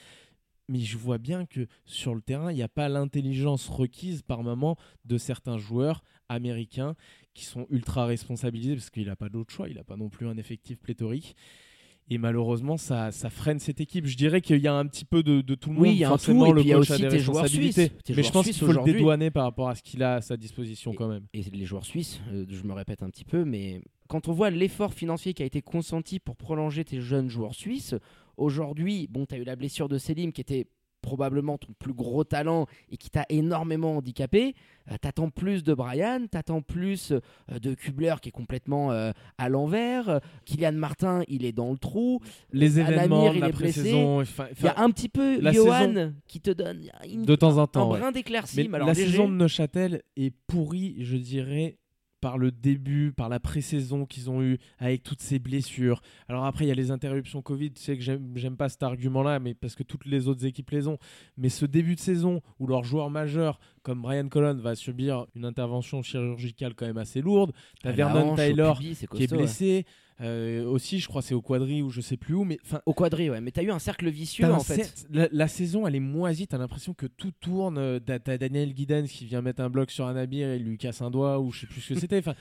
Mais 0.69 0.79
je 0.79 0.97
vois 0.97 1.17
bien 1.17 1.45
que 1.45 1.67
sur 1.85 2.13
le 2.13 2.21
terrain, 2.21 2.51
il 2.51 2.55
n'y 2.55 2.61
a 2.61 2.69
pas 2.69 2.88
l'intelligence 2.89 3.67
requise 3.67 4.21
par 4.21 4.43
moment 4.43 4.77
de 5.03 5.17
certains 5.17 5.57
joueurs 5.57 6.03
américains 6.29 6.95
qui 7.33 7.43
sont 7.43 7.65
ultra 7.71 8.05
responsabilisés 8.05 8.75
parce 8.75 8.91
qu'il 8.91 9.07
n'a 9.07 9.15
pas 9.15 9.29
d'autre 9.29 9.51
choix. 9.51 9.67
Il 9.67 9.75
n'a 9.75 9.83
pas 9.83 9.97
non 9.97 10.09
plus 10.09 10.27
un 10.27 10.38
effectif 10.38 10.79
pléthorique. 10.79 11.35
Et 12.11 12.17
malheureusement, 12.17 12.77
ça, 12.77 13.11
ça 13.11 13.29
freine 13.29 13.59
cette 13.59 13.81
équipe. 13.81 14.07
Je 14.07 14.17
dirais 14.17 14.41
qu'il 14.41 14.59
y 14.59 14.67
a 14.67 14.73
un 14.73 14.85
petit 14.88 15.05
peu 15.05 15.21
de, 15.21 15.41
de 15.41 15.55
tout 15.55 15.69
le 15.69 15.75
monde. 15.75 15.83
Oui, 15.83 15.91
il 15.91 15.97
y 15.97 16.03
a 16.03 16.11
un 16.11 16.17
tout, 16.17 16.45
et 16.45 16.53
puis 16.53 16.61
il 16.63 16.67
y 16.67 16.73
a 16.73 16.79
aussi 16.79 16.99
des 16.99 17.07
tes 17.07 17.19
joueurs 17.19 17.47
suisses. 17.47 17.77
Mais 17.77 18.23
je 18.23 18.31
pense 18.31 18.45
qu'il 18.45 18.55
faut 18.55 18.71
le 18.71 18.83
dédouaner 18.83 19.29
par 19.29 19.43
rapport 19.43 19.69
à 19.69 19.75
ce 19.75 19.83
qu'il 19.83 20.01
a 20.01 20.15
à 20.15 20.21
sa 20.21 20.35
disposition 20.35 20.93
quand 20.93 21.07
même. 21.07 21.25
et 21.33 21.43
les 21.43 21.65
joueurs 21.65 21.85
suisses, 21.85 22.19
euh, 22.31 22.45
je 22.49 22.63
me 22.63 22.73
répète 22.73 23.03
un 23.03 23.09
petit 23.09 23.25
peu, 23.25 23.45
mais 23.45 23.81
quand 24.07 24.27
on 24.27 24.33
voit 24.33 24.49
l'effort 24.49 24.93
financier 24.93 25.33
qui 25.35 25.43
a 25.43 25.45
été 25.45 25.61
consenti 25.61 26.19
pour 26.19 26.35
prolonger 26.35 26.83
tes 26.83 26.99
jeunes 26.99 27.29
joueurs 27.29 27.53
suisses, 27.53 27.93
aujourd'hui, 28.39 29.08
bon, 29.10 29.25
tu 29.25 29.36
as 29.36 29.38
eu 29.38 29.43
la 29.43 29.55
blessure 29.55 29.89
de 29.89 29.98
Selim 29.98 30.31
qui 30.31 30.41
était 30.41 30.67
probablement 31.01 31.58
ton 31.58 31.72
plus 31.79 31.93
gros 31.93 32.25
talent 32.25 32.65
et 32.91 32.98
qui 32.98 33.10
t'a 33.10 33.25
énormément 33.29 33.96
handicapé. 33.96 34.53
Euh, 34.91 34.96
t'attends 35.00 35.29
plus 35.29 35.63
de 35.63 35.74
Brian, 35.74 36.25
t'attends 36.29 36.62
plus 36.62 37.13
euh, 37.13 37.60
de 37.60 37.74
Kubler 37.74 38.15
qui 38.22 38.27
est 38.27 38.34
complètement 38.34 38.91
euh, 38.91 39.12
à 39.38 39.48
l'envers. 39.48 40.19
Kylian 40.43 40.74
Martin, 40.74 41.24
il 41.29 41.46
est 41.46 41.53
dans 41.53 41.72
le 41.72 41.77
trou. 41.77 42.19
Les 42.51 42.79
Alamir, 42.79 42.98
événements, 42.98 43.31
il 43.31 43.39
la 43.39 43.48
est 43.48 43.51
blessé. 43.53 43.89
Il 43.91 44.65
y 44.65 44.67
a 44.67 44.77
un 44.81 44.91
petit 44.91 45.08
peu 45.08 45.39
Johan 45.53 46.12
qui 46.27 46.41
te 46.41 46.51
donne 46.51 46.89
une- 47.10 47.24
de 47.24 47.36
temps 47.36 47.58
en 47.58 47.62
un 47.62 47.67
temps. 47.67 47.91
ouais. 47.93 48.00
brin 48.00 48.12
d'éclaircie, 48.12 48.67
mais 48.67 48.75
alors 48.75 48.89
la 48.89 48.93
léger. 48.93 49.12
saison 49.12 49.29
de 49.29 49.36
Neuchâtel 49.36 50.01
est 50.17 50.34
pourrie, 50.48 50.98
je 51.00 51.15
dirais, 51.15 51.77
par 52.21 52.38
le 52.38 52.51
début, 52.51 53.11
par 53.11 53.29
la 53.29 53.39
pré-saison 53.39 54.05
qu'ils 54.05 54.29
ont 54.29 54.41
eu 54.41 54.57
avec 54.77 55.03
toutes 55.03 55.21
ces 55.21 55.39
blessures. 55.39 56.01
Alors 56.27 56.45
après, 56.45 56.65
il 56.65 56.67
y 56.67 56.71
a 56.71 56.75
les 56.75 56.91
interruptions 56.91 57.41
Covid. 57.41 57.71
Tu 57.71 57.81
sais 57.81 57.97
que 57.97 58.03
j'aime 58.03 58.57
pas 58.57 58.69
cet 58.69 58.83
argument-là, 58.83 59.39
mais 59.39 59.53
parce 59.53 59.75
que 59.75 59.83
toutes 59.83 60.05
les 60.05 60.27
autres 60.27 60.45
équipes 60.45 60.71
les 60.71 60.88
ont. 60.88 60.97
Mais 61.38 61.49
ce 61.49 61.65
début 61.65 61.95
de 61.95 61.99
saison 61.99 62.41
où 62.59 62.67
leur 62.67 62.83
joueur 62.83 63.09
majeur, 63.09 63.59
comme 63.83 64.01
Brian 64.01 64.27
Colon, 64.27 64.55
va 64.55 64.75
subir 64.75 65.25
une 65.35 65.45
intervention 65.45 66.01
chirurgicale 66.01 66.75
quand 66.75 66.85
même 66.85 66.97
assez 66.97 67.21
lourde. 67.21 67.53
T'as 67.81 67.89
À 67.89 67.91
la 67.91 67.95
Vernon 67.95 68.35
pubis, 68.35 68.95
c'est 68.95 69.07
qui 69.07 69.23
est 69.23 69.33
ouais. 69.33 69.85
Euh, 70.21 70.65
aussi, 70.65 70.99
je 70.99 71.07
crois, 71.07 71.21
c'est 71.21 71.33
au 71.33 71.41
quadri 71.41 71.81
ou 71.81 71.89
je 71.89 72.01
sais 72.01 72.17
plus 72.17 72.33
où. 72.33 72.43
Mais 72.43 72.59
enfin, 72.65 72.81
Au 72.85 72.93
quadri, 72.93 73.29
ouais. 73.29 73.39
Mais 73.39 73.51
t'as 73.51 73.63
eu 73.63 73.71
un 73.71 73.79
cercle 73.79 74.09
vicieux 74.09 74.45
en 74.51 74.59
fait. 74.59 75.07
La, 75.11 75.27
la 75.31 75.47
saison, 75.47 75.88
elle 75.88 75.95
est 75.95 75.99
moisie. 76.01 76.45
T'as 76.47 76.57
l'impression 76.57 76.93
que 76.93 77.05
tout 77.05 77.31
tourne. 77.39 77.77
euh, 77.77 77.99
T'as 77.99 78.38
Daniel 78.38 78.73
Guidens 78.73 79.07
qui 79.07 79.25
vient 79.25 79.41
mettre 79.41 79.61
un 79.61 79.69
bloc 79.69 79.91
sur 79.91 80.05
un 80.07 80.13
nabir 80.13 80.49
et 80.49 80.59
lui 80.59 80.77
casse 80.77 81.01
un 81.01 81.09
doigt 81.09 81.39
ou 81.39 81.51
je 81.51 81.61
sais 81.61 81.67
plus 81.67 81.79
ce 81.81 81.93
que 81.93 81.99
c'était. 81.99 82.17
Enfin, 82.19 82.35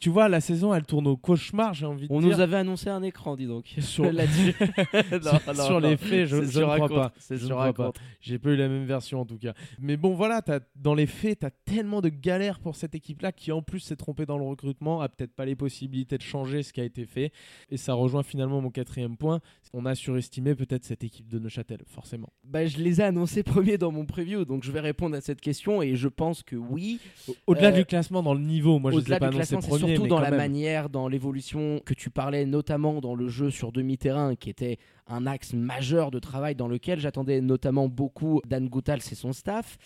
tu 0.00 0.10
vois, 0.10 0.28
la 0.28 0.40
saison, 0.40 0.72
elle 0.74 0.84
tourne 0.84 1.06
au 1.06 1.16
cauchemar, 1.16 1.74
j'ai 1.74 1.86
envie 1.86 2.08
de 2.08 2.12
On 2.12 2.20
dire. 2.20 2.30
nous 2.30 2.40
avait 2.40 2.56
annoncé 2.56 2.88
un 2.88 3.02
écran, 3.02 3.36
dis 3.36 3.46
donc. 3.46 3.66
Sur- 3.80 4.12
là-dessus. 4.12 4.54
Non, 5.12 5.54
non, 5.54 5.64
sur 5.64 5.80
non. 5.80 5.88
les 5.88 5.96
faits, 5.96 6.26
je, 6.26 6.42
je 6.44 6.60
ne 6.60 6.64
crois 6.76 6.88
pas. 6.88 7.12
C'est 7.18 7.36
Je 7.36 7.42
ne 7.42 7.46
sur 7.48 7.56
crois 7.56 7.72
pas. 7.72 7.92
J'ai 8.20 8.38
pas 8.38 8.50
eu 8.50 8.56
la 8.56 8.68
même 8.68 8.84
version 8.84 9.20
en 9.20 9.24
tout 9.26 9.38
cas. 9.38 9.54
Mais 9.80 9.96
bon, 9.96 10.14
voilà, 10.14 10.42
dans 10.76 10.94
les 10.94 11.06
faits, 11.06 11.40
tu 11.40 11.46
as 11.46 11.50
tellement 11.50 12.00
de 12.00 12.08
galères 12.08 12.58
pour 12.60 12.76
cette 12.76 12.94
équipe-là 12.94 13.32
qui 13.32 13.52
en 13.52 13.62
plus 13.62 13.80
s'est 13.80 13.96
trompée 13.96 14.26
dans 14.26 14.38
le 14.38 14.44
recrutement, 14.44 15.00
a 15.00 15.08
peut-être 15.08 15.34
pas 15.34 15.44
les 15.44 15.56
possibilités 15.56 16.16
de 16.18 16.22
changer 16.22 16.62
ce 16.62 16.72
qui 16.72 16.80
a 16.80 16.84
été 16.84 17.04
fait. 17.06 17.32
Et 17.70 17.76
ça 17.76 17.94
rejoint 17.94 18.22
finalement 18.22 18.60
mon 18.60 18.70
quatrième 18.70 19.16
point. 19.16 19.40
On 19.72 19.84
a 19.84 19.94
surestimé 19.94 20.54
peut-être 20.54 20.84
cette 20.84 21.04
équipe 21.04 21.28
de 21.28 21.38
Neuchâtel, 21.38 21.78
forcément. 21.86 22.32
Bah, 22.44 22.66
je 22.66 22.78
les 22.78 23.00
ai 23.00 23.04
annoncés 23.04 23.42
premiers 23.42 23.78
dans 23.78 23.90
mon 23.92 24.06
preview, 24.06 24.44
donc 24.44 24.64
je 24.64 24.72
vais 24.72 24.80
répondre 24.80 25.16
à 25.16 25.20
cette 25.20 25.40
question 25.40 25.82
et 25.82 25.96
je 25.96 26.08
pense 26.08 26.42
que 26.42 26.56
oui. 26.56 26.98
Au-delà 27.46 27.68
Euh, 27.68 27.72
du 27.72 27.84
classement, 27.84 28.22
dans 28.22 28.34
le 28.34 28.40
niveau, 28.40 28.78
moi 28.78 28.90
je 28.92 28.96
ne 28.96 29.00
les 29.02 29.12
ai 29.12 29.18
pas 29.18 29.26
annoncés 29.28 29.56
classement, 29.56 29.60
surtout 29.86 30.06
dans 30.06 30.20
la 30.20 30.30
même. 30.30 30.38
manière, 30.38 30.88
dans 30.88 31.08
l'évolution 31.08 31.80
que 31.84 31.94
tu 31.94 32.10
parlais, 32.10 32.46
notamment 32.46 33.00
dans 33.00 33.14
le 33.14 33.28
jeu 33.28 33.50
sur 33.50 33.72
demi-terrain, 33.72 34.34
qui 34.34 34.50
était 34.50 34.78
un 35.06 35.26
axe 35.26 35.52
majeur 35.52 36.10
de 36.10 36.18
travail 36.18 36.54
dans 36.54 36.68
lequel 36.68 37.00
j'attendais 37.00 37.40
notamment 37.40 37.88
beaucoup 37.88 38.40
Dan 38.46 38.68
Goutal 38.68 38.98
et 38.98 39.14
son 39.14 39.32
staff. 39.32 39.78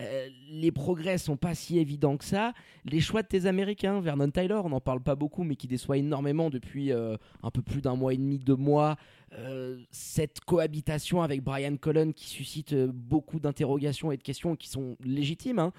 Euh, 0.00 0.28
les 0.50 0.72
progrès 0.72 1.18
sont 1.18 1.36
pas 1.36 1.54
si 1.54 1.78
évidents 1.78 2.16
que 2.16 2.24
ça. 2.24 2.52
Les 2.84 3.00
choix 3.00 3.22
de 3.22 3.28
tes 3.28 3.46
Américains, 3.46 4.00
Vernon 4.00 4.30
Tyler, 4.30 4.60
on 4.64 4.70
n'en 4.70 4.80
parle 4.80 5.00
pas 5.00 5.14
beaucoup, 5.14 5.44
mais 5.44 5.54
qui 5.54 5.68
déçoit 5.68 5.98
énormément 5.98 6.50
depuis 6.50 6.92
euh, 6.92 7.16
un 7.42 7.50
peu 7.50 7.62
plus 7.62 7.80
d'un 7.80 7.94
mois 7.94 8.12
et 8.12 8.16
demi, 8.16 8.38
deux 8.38 8.56
mois. 8.56 8.96
Euh, 9.34 9.78
cette 9.90 10.40
cohabitation 10.40 11.22
avec 11.22 11.42
Brian 11.42 11.76
Cullen 11.76 12.12
qui 12.12 12.26
suscite 12.26 12.74
beaucoup 12.74 13.38
d'interrogations 13.38 14.10
et 14.10 14.16
de 14.16 14.22
questions 14.22 14.56
qui 14.56 14.68
sont 14.68 14.96
légitimes. 15.04 15.60
hein. 15.60 15.72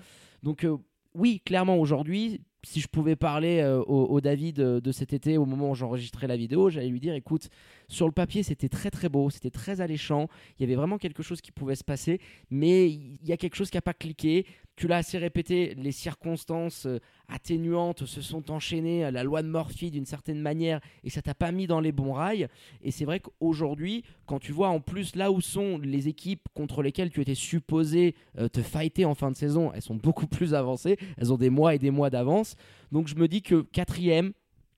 Donc 0.43 0.65
oui, 1.13 1.41
clairement 1.45 1.77
aujourd'hui, 1.77 2.41
si 2.65 2.81
je 2.81 2.87
pouvais 2.87 3.15
parler 3.15 3.59
euh, 3.59 3.81
au, 3.83 4.19
David 4.19 4.59
euh, 4.59 4.81
de 4.81 4.91
cet 4.91 5.13
été 5.13 5.37
au 5.37 5.45
moment 5.45 5.69
où 5.71 5.75
j'enregistrais 5.75 6.27
la 6.27 6.35
vidéo, 6.35 6.69
j'allais 6.69 6.89
lui 6.89 6.99
dire 6.99 7.13
écoute, 7.13 7.49
sur 7.87 8.07
le 8.07 8.11
papier 8.11 8.43
c'était 8.43 8.69
très 8.69 8.89
très 8.89 9.07
beau, 9.07 9.29
c'était 9.29 9.51
très 9.51 9.81
alléchant, 9.81 10.27
il 10.57 10.63
y 10.63 10.65
avait 10.65 10.75
vraiment 10.75 10.97
quelque 10.97 11.23
chose 11.23 11.41
qui 11.41 11.51
pouvait 11.51 11.75
se 11.75 11.83
passer, 11.83 12.19
mais 12.49 12.89
il 12.89 13.19
y 13.23 13.31
a 13.31 13.37
quelque 13.37 13.55
chose 13.55 13.69
qui 13.69 13.77
n'a 13.77 13.81
pas 13.81 13.93
cliqué. 13.93 14.45
Tu 14.75 14.87
l'as 14.87 14.97
assez 14.97 15.17
répété, 15.17 15.73
les 15.75 15.93
circonstances 15.93 16.85
euh, 16.85 16.99
atténuantes 17.27 18.05
se 18.05 18.21
sont 18.21 18.51
enchaînées 18.51 19.03
à 19.03 19.11
la 19.11 19.23
loi 19.23 19.41
de 19.41 19.47
Murphy 19.47 19.91
d'une 19.91 20.05
certaine 20.05 20.39
manière 20.39 20.79
et 21.03 21.09
ça 21.09 21.21
t'a 21.21 21.33
pas 21.33 21.51
mis 21.51 21.67
dans 21.67 21.79
les 21.79 21.91
bons 21.91 22.13
rails. 22.13 22.47
Et 22.81 22.91
c'est 22.91 23.05
vrai 23.05 23.19
qu'aujourd'hui, 23.19 24.03
quand 24.25 24.39
tu 24.39 24.51
vois 24.51 24.69
en 24.69 24.79
plus 24.79 25.15
là 25.15 25.31
où 25.31 25.41
sont 25.41 25.77
les 25.77 26.07
équipes 26.07 26.47
contre 26.53 26.81
lesquelles 26.81 27.11
tu 27.11 27.21
étais 27.21 27.35
supposé 27.35 28.15
euh, 28.37 28.47
te 28.47 28.61
fighter 28.61 29.05
en 29.05 29.15
fin 29.15 29.31
de 29.31 29.37
saison, 29.37 29.71
elles 29.73 29.81
sont 29.81 29.95
beaucoup 29.95 30.27
plus 30.35 30.53
avancées, 30.53 30.97
elles 31.17 31.31
ont 31.31 31.37
des 31.37 31.49
mois 31.49 31.75
et 31.75 31.79
des 31.79 31.91
mois 31.91 32.09
d'avance. 32.09 32.55
Donc 32.91 33.07
je 33.07 33.15
me 33.15 33.27
dis 33.27 33.41
que 33.41 33.61
quatrième, 33.61 34.33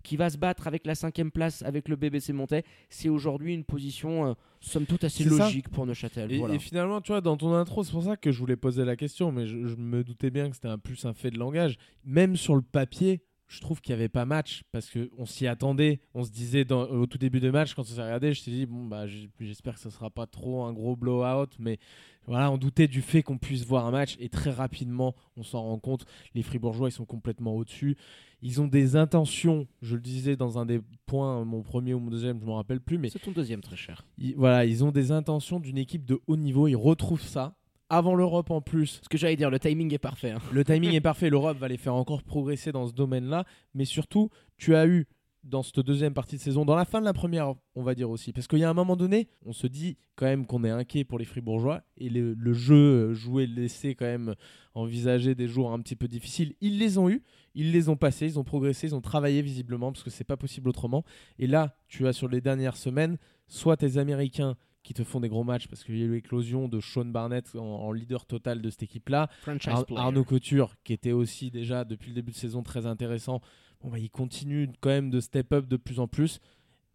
qui 0.07 0.15
va 0.15 0.29
se 0.29 0.37
battre 0.37 0.67
avec 0.67 0.85
la 0.85 0.95
cinquième 0.95 1.31
place 1.31 1.63
avec 1.63 1.89
le 1.89 1.97
BBC 1.97 2.31
Montais, 2.31 2.63
c'est 2.89 3.09
aujourd'hui 3.09 3.53
une 3.53 3.65
position 3.65 4.27
euh, 4.27 4.33
somme 4.61 4.85
toute 4.85 5.03
assez 5.03 5.25
ça. 5.25 5.29
logique 5.31 5.67
pour 5.67 5.85
Neuchâtel. 5.85 6.31
Et, 6.31 6.37
voilà. 6.37 6.55
et 6.55 6.59
finalement, 6.59 7.01
tu 7.01 7.11
vois, 7.11 7.19
dans 7.19 7.35
ton 7.35 7.53
intro, 7.53 7.83
c'est 7.83 7.91
pour 7.91 8.05
ça 8.05 8.15
que 8.15 8.31
je 8.31 8.39
voulais 8.39 8.55
poser 8.55 8.85
la 8.85 8.95
question, 8.95 9.33
mais 9.33 9.47
je, 9.47 9.67
je 9.67 9.75
me 9.75 10.05
doutais 10.05 10.29
bien 10.29 10.49
que 10.49 10.55
c'était 10.55 10.69
un 10.69 10.77
plus 10.77 11.03
un 11.03 11.13
fait 11.13 11.29
de 11.29 11.37
langage. 11.37 11.77
Même 12.05 12.37
sur 12.37 12.55
le 12.55 12.61
papier, 12.61 13.21
je 13.47 13.61
trouve 13.61 13.79
qu'il 13.81 13.93
n'y 13.95 13.99
avait 14.01 14.09
pas 14.09 14.25
match 14.25 14.63
parce 14.71 14.89
qu'on 14.91 15.25
s'y 15.25 15.47
attendait. 15.47 16.01
On 16.13 16.23
se 16.23 16.31
disait 16.31 16.65
dans- 16.65 16.83
au 16.87 17.05
tout 17.05 17.17
début 17.17 17.39
de 17.39 17.49
match, 17.49 17.73
quand 17.73 17.81
on 17.81 17.85
s'est 17.85 18.01
regardé, 18.03 18.33
je 18.33 18.43
t'ai 18.43 18.51
dit, 18.51 18.65
bon, 18.65 18.85
bah, 18.85 19.05
j'espère 19.39 19.75
que 19.75 19.79
ce 19.79 19.89
sera 19.89 20.09
pas 20.09 20.25
trop 20.27 20.63
un 20.63 20.73
gros 20.73 20.95
blowout, 20.95 21.47
mais 21.59 21.79
voilà, 22.25 22.51
on 22.51 22.57
doutait 22.57 22.87
du 22.89 23.01
fait 23.01 23.23
qu'on 23.23 23.37
puisse 23.37 23.65
voir 23.65 23.85
un 23.85 23.91
match 23.91 24.17
et 24.19 24.27
très 24.27 24.51
rapidement, 24.51 25.15
on 25.37 25.43
s'en 25.43 25.61
rend 25.63 25.79
compte. 25.79 26.05
Les 26.35 26.43
Fribourgeois, 26.43 26.89
ils 26.89 26.91
sont 26.91 27.05
complètement 27.05 27.55
au-dessus. 27.55 27.95
Ils 28.41 28.59
ont 28.61 28.67
des 28.67 28.95
intentions, 28.97 29.65
je 29.81 29.95
le 29.95 30.01
disais 30.01 30.35
dans 30.35 30.59
un 30.59 30.65
des 30.65 30.81
points, 31.05 31.43
mon 31.45 31.63
premier 31.63 31.93
ou 31.93 31.99
mon 31.99 32.11
deuxième, 32.11 32.37
je 32.37 32.43
ne 32.43 32.49
me 32.49 32.53
rappelle 32.53 32.81
plus, 32.81 32.97
mais 32.97 33.09
C'est 33.09 33.17
ton 33.19 33.31
deuxième 33.31 33.61
très 33.61 33.77
cher. 33.77 34.05
ils, 34.19 34.35
voilà, 34.35 34.65
ils 34.65 34.83
ont 34.83 34.91
des 34.91 35.11
intentions 35.11 35.59
d'une 35.59 35.77
équipe 35.77 36.05
de 36.05 36.19
haut 36.27 36.35
niveau. 36.37 36.67
Ils 36.67 36.75
retrouvent 36.75 37.21
ça. 37.23 37.55
Avant 37.89 38.15
l'Europe 38.15 38.51
en 38.51 38.61
plus, 38.61 38.99
Ce 39.03 39.09
que 39.09 39.17
j'allais 39.17 39.35
dire, 39.37 39.49
le 39.49 39.59
timing 39.59 39.93
est 39.93 39.97
parfait. 39.97 40.31
hein. 40.31 40.39
le 40.51 40.63
timing 40.63 40.93
est 40.93 41.01
parfait. 41.01 41.29
L'Europe 41.29 41.57
va 41.57 41.67
les 41.67 41.77
faire 41.77 41.95
encore 41.95 42.23
progresser 42.23 42.71
dans 42.71 42.87
ce 42.87 42.93
domaine-là. 42.93 43.45
Mais 43.73 43.85
surtout, 43.85 44.29
tu 44.57 44.75
as 44.75 44.87
eu 44.87 45.07
dans 45.47 45.63
cette 45.63 45.79
deuxième 45.79 46.13
partie 46.13 46.35
de 46.35 46.41
saison, 46.41 46.65
dans 46.65 46.75
la 46.75 46.85
fin 46.85 46.99
de 46.99 47.05
la 47.05 47.13
première, 47.13 47.53
on 47.75 47.83
va 47.83 47.95
dire 47.95 48.09
aussi. 48.09 48.33
Parce 48.33 48.47
qu'il 48.47 48.59
y 48.59 48.63
a 48.63 48.69
un 48.69 48.73
moment 48.73 48.95
donné, 48.97 49.29
on 49.45 49.53
se 49.53 49.67
dit 49.67 49.97
quand 50.15 50.25
même 50.25 50.45
qu'on 50.45 50.63
est 50.63 50.69
inquiet 50.69 51.05
pour 51.05 51.19
les 51.19 51.25
Fribourgeois. 51.25 51.81
Et 51.95 52.09
le, 52.09 52.53
jeu 52.53 52.75
euh, 52.75 53.13
joué, 53.13 53.47
laissé 53.47 53.95
quand 53.95 54.05
même 54.05 54.35
envisager 54.73 55.35
des 55.35 55.47
jours 55.47 55.71
un 55.71 55.79
petit 55.79 55.95
peu 55.95 56.07
difficiles. 56.07 56.55
Ils 56.59 56.77
les 56.77 56.97
ont 56.97 57.09
eus, 57.09 57.23
ils 57.55 57.71
les 57.71 57.87
ont 57.89 57.95
passés, 57.95 58.25
ils 58.25 58.39
ont 58.39 58.43
progressé, 58.43 58.87
ils 58.87 58.95
ont 58.95 59.01
travaillé 59.01 59.41
visiblement 59.41 59.91
parce 59.91 60.03
que 60.03 60.09
c'est 60.09 60.23
pas 60.23 60.37
possible 60.37 60.67
autrement. 60.69 61.05
Et 61.39 61.47
là, 61.47 61.77
tu 61.87 62.07
as 62.07 62.13
sur 62.13 62.27
les 62.27 62.41
dernières 62.41 62.77
semaines, 62.77 63.17
soit 63.47 63.77
tes 63.77 63.97
Américains 63.97 64.57
qui 64.87 64.93
te 64.93 65.03
font 65.03 65.19
des 65.19 65.27
gros 65.27 65.43
matchs 65.43 65.67
parce 65.67 65.83
qu'il 65.83 65.97
y 65.97 66.01
a 66.01 66.05
eu 66.05 66.13
l'éclosion 66.13 66.69
de 66.69 66.79
Sean 66.79 67.03
Barnett 67.03 67.53
en, 67.57 67.59
en 67.59 67.91
leader 67.91 68.25
total 68.25 68.61
de 68.61 68.69
cette 68.69 68.83
équipe-là. 68.83 69.29
Ar-. 69.65 69.83
Arnaud 69.97 70.23
Couture, 70.23 70.75
qui 70.85 70.93
était 70.93 71.11
aussi 71.11 71.51
déjà 71.51 71.83
depuis 71.83 72.07
le 72.07 72.15
début 72.15 72.31
de 72.31 72.37
saison 72.37 72.63
très 72.63 72.85
intéressant, 72.85 73.41
bon, 73.81 73.89
bah, 73.89 73.99
il 73.99 74.09
continue 74.09 74.69
quand 74.79 74.87
même 74.87 75.09
de 75.09 75.19
step 75.19 75.51
up 75.51 75.67
de 75.67 75.75
plus 75.75 75.99
en 75.99 76.07
plus. 76.07 76.39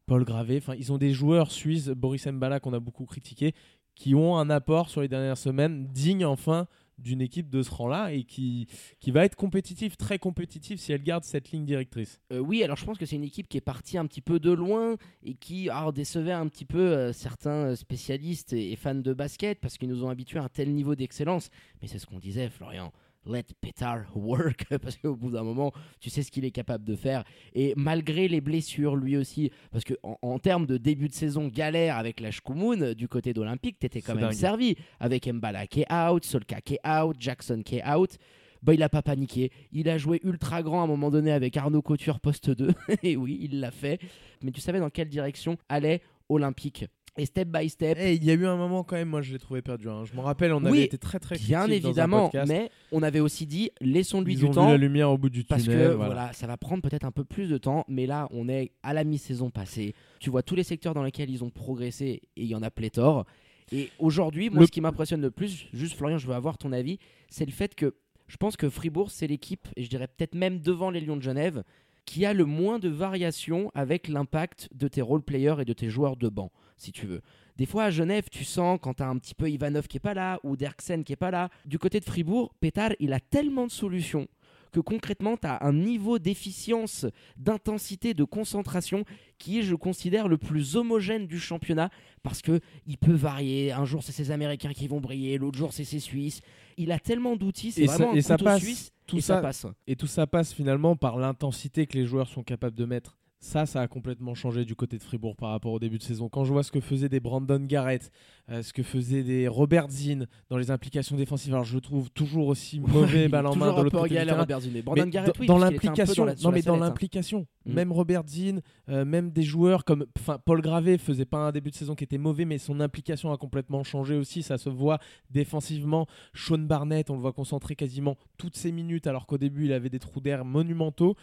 Paul 0.06 0.24
Gravé, 0.24 0.56
enfin, 0.56 0.74
ils 0.74 0.90
ont 0.90 0.96
des 0.96 1.12
joueurs 1.12 1.50
suisses, 1.50 1.88
Boris 1.88 2.26
Mbala 2.26 2.60
qu'on 2.60 2.72
a 2.72 2.80
beaucoup 2.80 3.04
critiqué, 3.04 3.52
qui 3.94 4.14
ont 4.14 4.38
un 4.38 4.48
apport 4.48 4.88
sur 4.88 5.02
les 5.02 5.08
dernières 5.08 5.36
semaines 5.36 5.86
digne 5.88 6.24
enfin 6.24 6.68
d'une 6.98 7.20
équipe 7.20 7.50
de 7.50 7.62
ce 7.62 7.70
rang-là 7.70 8.12
et 8.12 8.24
qui, 8.24 8.68
qui 9.00 9.10
va 9.10 9.24
être 9.24 9.36
compétitive, 9.36 9.96
très 9.96 10.18
compétitive 10.18 10.78
si 10.78 10.92
elle 10.92 11.02
garde 11.02 11.24
cette 11.24 11.50
ligne 11.50 11.64
directrice. 11.64 12.20
Euh, 12.32 12.38
oui, 12.38 12.62
alors 12.62 12.76
je 12.76 12.84
pense 12.84 12.98
que 12.98 13.06
c'est 13.06 13.16
une 13.16 13.24
équipe 13.24 13.48
qui 13.48 13.56
est 13.56 13.62
partie 13.62 13.98
un 13.98 14.06
petit 14.06 14.20
peu 14.20 14.38
de 14.38 14.50
loin 14.50 14.96
et 15.22 15.34
qui 15.34 15.68
alors, 15.68 15.92
décevait 15.92 16.32
un 16.32 16.48
petit 16.48 16.64
peu 16.64 16.78
euh, 16.78 17.12
certains 17.12 17.70
euh, 17.70 17.76
spécialistes 17.76 18.52
et, 18.52 18.72
et 18.72 18.76
fans 18.76 18.94
de 18.94 19.12
basket 19.12 19.60
parce 19.60 19.78
qu'ils 19.78 19.88
nous 19.88 20.04
ont 20.04 20.08
habitués 20.08 20.38
à 20.38 20.44
un 20.44 20.48
tel 20.48 20.72
niveau 20.72 20.94
d'excellence. 20.94 21.50
Mais 21.80 21.88
c'est 21.88 21.98
ce 21.98 22.06
qu'on 22.06 22.18
disait, 22.18 22.48
Florian. 22.50 22.92
Let 23.26 23.44
Petar 23.60 24.04
work 24.14 24.66
parce 24.82 24.96
qu'au 24.96 25.14
bout 25.14 25.30
d'un 25.30 25.42
moment, 25.42 25.72
tu 26.00 26.10
sais 26.10 26.22
ce 26.22 26.30
qu'il 26.30 26.44
est 26.44 26.50
capable 26.50 26.84
de 26.84 26.96
faire. 26.96 27.24
Et 27.54 27.72
malgré 27.76 28.28
les 28.28 28.40
blessures, 28.40 28.96
lui 28.96 29.16
aussi, 29.16 29.50
parce 29.70 29.84
que 29.84 29.94
en, 30.02 30.18
en 30.22 30.38
termes 30.38 30.66
de 30.66 30.76
début 30.76 31.08
de 31.08 31.14
saison 31.14 31.48
galère 31.48 31.96
avec 31.96 32.20
la 32.20 32.30
Shkumun 32.30 32.80
euh, 32.82 32.94
du 32.94 33.08
côté 33.08 33.32
d'Olympique, 33.32 33.78
t'étais 33.78 34.00
quand 34.00 34.14
même 34.14 34.24
dingue. 34.24 34.32
servi 34.32 34.76
avec 35.00 35.26
Mbala 35.26 35.66
qui 35.66 35.82
est 35.82 35.92
out, 35.92 36.24
Solka 36.24 36.60
qui 36.60 36.74
est 36.74 36.88
out, 36.88 37.16
Jackson 37.18 37.62
qui 37.64 37.76
est 37.76 37.88
out 37.88 38.18
bah, 38.62 38.74
il 38.74 38.82
a 38.82 38.88
pas 38.88 39.02
paniqué. 39.02 39.50
Il 39.72 39.88
a 39.88 39.98
joué 39.98 40.20
ultra 40.22 40.62
grand 40.62 40.80
à 40.80 40.84
un 40.84 40.86
moment 40.86 41.10
donné 41.10 41.32
avec 41.32 41.56
Arnaud 41.56 41.82
Couture 41.82 42.20
poste 42.20 42.50
2. 42.50 42.70
Et 43.02 43.16
oui, 43.16 43.38
il 43.42 43.60
l'a 43.60 43.70
fait. 43.70 43.98
Mais 44.42 44.52
tu 44.52 44.60
savais 44.60 44.78
dans 44.78 44.90
quelle 44.90 45.08
direction 45.08 45.56
allait 45.68 46.00
Olympique? 46.28 46.86
Et 47.18 47.26
step 47.26 47.48
by 47.48 47.68
step, 47.68 47.98
Et 47.98 48.14
il 48.14 48.24
y 48.24 48.30
a 48.30 48.34
eu 48.34 48.46
un 48.46 48.56
moment 48.56 48.84
quand 48.84 48.96
même, 48.96 49.08
moi 49.10 49.20
je 49.20 49.32
l'ai 49.34 49.38
trouvé 49.38 49.60
perdu. 49.60 49.86
hein. 49.90 50.04
Je 50.06 50.14
me 50.16 50.20
rappelle, 50.20 50.50
on 50.54 50.62
Oui, 50.62 50.68
avait 50.68 50.84
été 50.84 50.96
très 50.96 51.18
très 51.18 51.36
bien 51.36 51.64
critique 51.64 51.82
dans 51.82 51.88
un 51.88 51.90
évidemment, 51.90 52.30
mais 52.48 52.70
on 52.90 53.02
avait 53.02 53.20
aussi 53.20 53.44
dit 53.44 53.70
laissons-lui 53.82 54.32
Ils 54.32 54.38
du 54.38 54.44
ont 54.46 54.48
vu 54.48 54.54
temps. 54.54 54.68
la 54.70 54.78
lumière 54.78 55.10
au 55.10 55.18
bout 55.18 55.28
du 55.28 55.44
Parce 55.44 55.64
tunnel. 55.64 55.88
que 55.90 55.92
voilà. 55.92 56.14
voilà. 56.14 56.32
ça 56.32 56.46
va 56.46 56.56
prendre 56.56 56.80
peut-être 56.82 57.04
un 57.04 57.10
peu 57.10 57.24
plus 57.24 57.50
de 57.50 57.58
temps, 57.58 57.84
mais 57.86 58.06
là 58.06 58.28
on 58.30 58.48
est 58.48 58.72
à 58.82 58.94
la 58.94 59.04
mi-saison 59.04 59.50
passée. 59.50 59.94
Tu 60.20 60.30
vois 60.30 60.42
tous 60.42 60.54
les 60.54 60.62
secteurs 60.64 60.94
dans 60.94 61.02
lesquels 61.02 61.28
ils 61.28 61.44
ont 61.44 61.50
progressé 61.50 62.22
et 62.36 62.42
il 62.42 62.46
y 62.46 62.54
en 62.54 62.62
a 62.62 62.70
pléthore. 62.70 63.26
Et 63.72 63.90
aujourd'hui, 63.98 64.48
moi 64.48 64.60
Le- 64.60 64.66
ce 64.66 64.70
qui 64.72 64.80
m'impressionne 64.80 65.20
le 65.20 65.30
plus, 65.30 65.66
juste 65.74 65.96
Florian, 65.96 66.16
je 66.16 66.26
veux 66.26 66.34
avoir 66.34 66.56
ton 66.56 66.72
avis, 66.72 66.98
c'est 67.28 67.44
le 67.44 67.52
fait 67.52 67.74
que 67.74 67.94
je 68.26 68.38
pense 68.38 68.56
que 68.56 68.70
Fribourg 68.70 69.10
c'est 69.10 69.26
l'équipe, 69.26 69.68
et 69.76 69.82
je 69.82 69.90
dirais 69.90 70.08
peut-être 70.08 70.34
même 70.34 70.60
devant 70.60 70.90
les 70.90 71.00
Lions 71.02 71.18
de 71.18 71.22
Genève, 71.22 71.62
qui 72.06 72.24
a 72.26 72.32
le 72.32 72.44
moins 72.46 72.78
de 72.78 72.88
variations 72.88 73.70
avec 73.74 74.08
l'impact 74.08 74.68
de 74.74 74.88
tes 74.88 75.02
role-players 75.02 75.56
et 75.60 75.64
de 75.64 75.72
tes 75.72 75.88
joueurs 75.88 76.16
de 76.16 76.28
banc, 76.28 76.50
si 76.82 76.92
tu 76.92 77.06
veux. 77.06 77.20
Des 77.56 77.66
fois 77.66 77.84
à 77.84 77.90
Genève, 77.90 78.24
tu 78.30 78.44
sens 78.44 78.78
quand 78.82 78.94
tu 78.94 79.02
as 79.02 79.08
un 79.08 79.18
petit 79.18 79.34
peu 79.34 79.48
Ivanov 79.50 79.86
qui 79.86 79.98
est 79.98 80.00
pas 80.00 80.14
là 80.14 80.38
ou 80.42 80.56
Derksen 80.56 81.04
qui 81.04 81.12
est 81.12 81.16
pas 81.16 81.30
là. 81.30 81.48
Du 81.66 81.78
côté 81.78 82.00
de 82.00 82.04
Fribourg, 82.04 82.54
Pétard, 82.60 82.92
il 83.00 83.12
a 83.12 83.20
tellement 83.20 83.66
de 83.66 83.70
solutions 83.72 84.26
que 84.72 84.80
concrètement, 84.80 85.36
tu 85.36 85.46
as 85.46 85.62
un 85.66 85.74
niveau 85.74 86.18
d'efficience, 86.18 87.04
d'intensité, 87.36 88.14
de 88.14 88.24
concentration 88.24 89.04
qui 89.38 89.58
est, 89.58 89.62
je 89.62 89.74
considère, 89.74 90.28
le 90.28 90.38
plus 90.38 90.76
homogène 90.76 91.26
du 91.26 91.38
championnat 91.38 91.90
parce 92.22 92.40
que 92.40 92.58
il 92.86 92.96
peut 92.96 93.12
varier. 93.12 93.72
Un 93.72 93.84
jour, 93.84 94.02
c'est 94.02 94.12
ces 94.12 94.30
Américains 94.30 94.72
qui 94.72 94.88
vont 94.88 95.00
briller, 95.00 95.36
l'autre 95.36 95.58
jour, 95.58 95.74
c'est 95.74 95.84
ces 95.84 96.00
Suisses. 96.00 96.40
Il 96.78 96.90
a 96.90 96.98
tellement 96.98 97.36
d'outils, 97.36 97.72
c'est 97.72 97.86
ça- 97.86 97.96
vraiment 97.98 98.14
et 98.14 98.18
un 98.20 98.22
ça 98.22 98.38
passe, 98.38 98.62
suisse 98.62 98.92
tout 99.06 99.18
et 99.18 99.20
ça, 99.20 99.34
ça- 99.36 99.42
passe. 99.42 99.66
Et 99.86 99.94
tout 99.94 100.06
ça 100.06 100.26
passe 100.26 100.54
finalement 100.54 100.96
par 100.96 101.18
l'intensité 101.18 101.86
que 101.86 101.98
les 101.98 102.06
joueurs 102.06 102.28
sont 102.28 102.42
capables 102.42 102.76
de 102.76 102.86
mettre. 102.86 103.18
Ça, 103.44 103.66
ça 103.66 103.80
a 103.80 103.88
complètement 103.88 104.34
changé 104.36 104.64
du 104.64 104.76
côté 104.76 104.96
de 104.98 105.02
Fribourg 105.02 105.34
par 105.34 105.50
rapport 105.50 105.72
au 105.72 105.80
début 105.80 105.98
de 105.98 106.04
saison. 106.04 106.28
Quand 106.28 106.44
je 106.44 106.52
vois 106.52 106.62
ce 106.62 106.70
que 106.70 106.78
faisaient 106.78 107.08
des 107.08 107.18
Brandon 107.18 107.58
Garrett, 107.58 108.12
euh, 108.48 108.62
ce 108.62 108.72
que 108.72 108.84
faisaient 108.84 109.24
des 109.24 109.48
Robert 109.48 109.90
Zinn 109.90 110.28
dans 110.48 110.58
les 110.58 110.70
implications 110.70 111.16
défensive, 111.16 111.52
alors 111.52 111.64
je 111.64 111.74
le 111.74 111.80
trouve 111.80 112.08
toujours 112.12 112.46
aussi 112.46 112.78
mauvais 112.80 113.26
balle 113.28 113.46
en 113.46 113.56
main 113.56 113.72
de 113.76 113.82
l'autre 113.82 113.98
côté 113.98 114.14
galère. 114.14 114.38
Robert 114.38 114.60
Zinn. 114.60 114.70
Mais 114.72 114.82
Brandon 114.82 115.04
Mais 115.04 115.10
Garrett, 115.10 115.34
dans- 115.34 115.40
oui, 115.40 115.46
dans 115.48 115.58
l'implication, 115.58 116.24
non 116.24 116.52
mais 116.52 116.62
dans 116.62 116.74
hein. 116.74 116.78
l'implication, 116.78 117.46
Mm. 117.64 117.72
même 117.74 117.92
Robert 117.92 118.22
Zinn, 118.26 118.60
euh, 118.88 119.04
même 119.04 119.30
des 119.30 119.42
joueurs 119.42 119.84
comme, 119.84 120.06
enfin 120.18 120.38
Paul 120.44 120.62
Gravé 120.62 120.98
faisait 120.98 121.24
pas 121.24 121.38
un 121.38 121.52
début 121.52 121.70
de 121.70 121.76
saison 121.76 121.94
qui 121.94 122.04
était 122.04 122.18
mauvais, 122.18 122.44
mais 122.44 122.58
son 122.58 122.80
implication 122.80 123.32
a 123.32 123.36
complètement 123.38 123.82
changé 123.84 124.16
aussi. 124.16 124.42
Ça 124.42 124.58
se 124.58 124.68
voit 124.68 124.98
défensivement. 125.30 126.06
Sean 126.34 126.58
Barnett, 126.58 127.10
on 127.10 127.14
le 127.14 127.20
voit 127.20 127.32
concentrer 127.32 127.74
quasiment 127.76 128.16
toutes 128.38 128.56
ses 128.56 128.72
minutes, 128.72 129.06
alors 129.06 129.26
qu'au 129.26 129.38
début 129.38 129.66
il 129.66 129.72
avait 129.72 129.90
des 129.90 129.98
trous 129.98 130.20
d'air 130.20 130.44
monumentaux. 130.44 131.16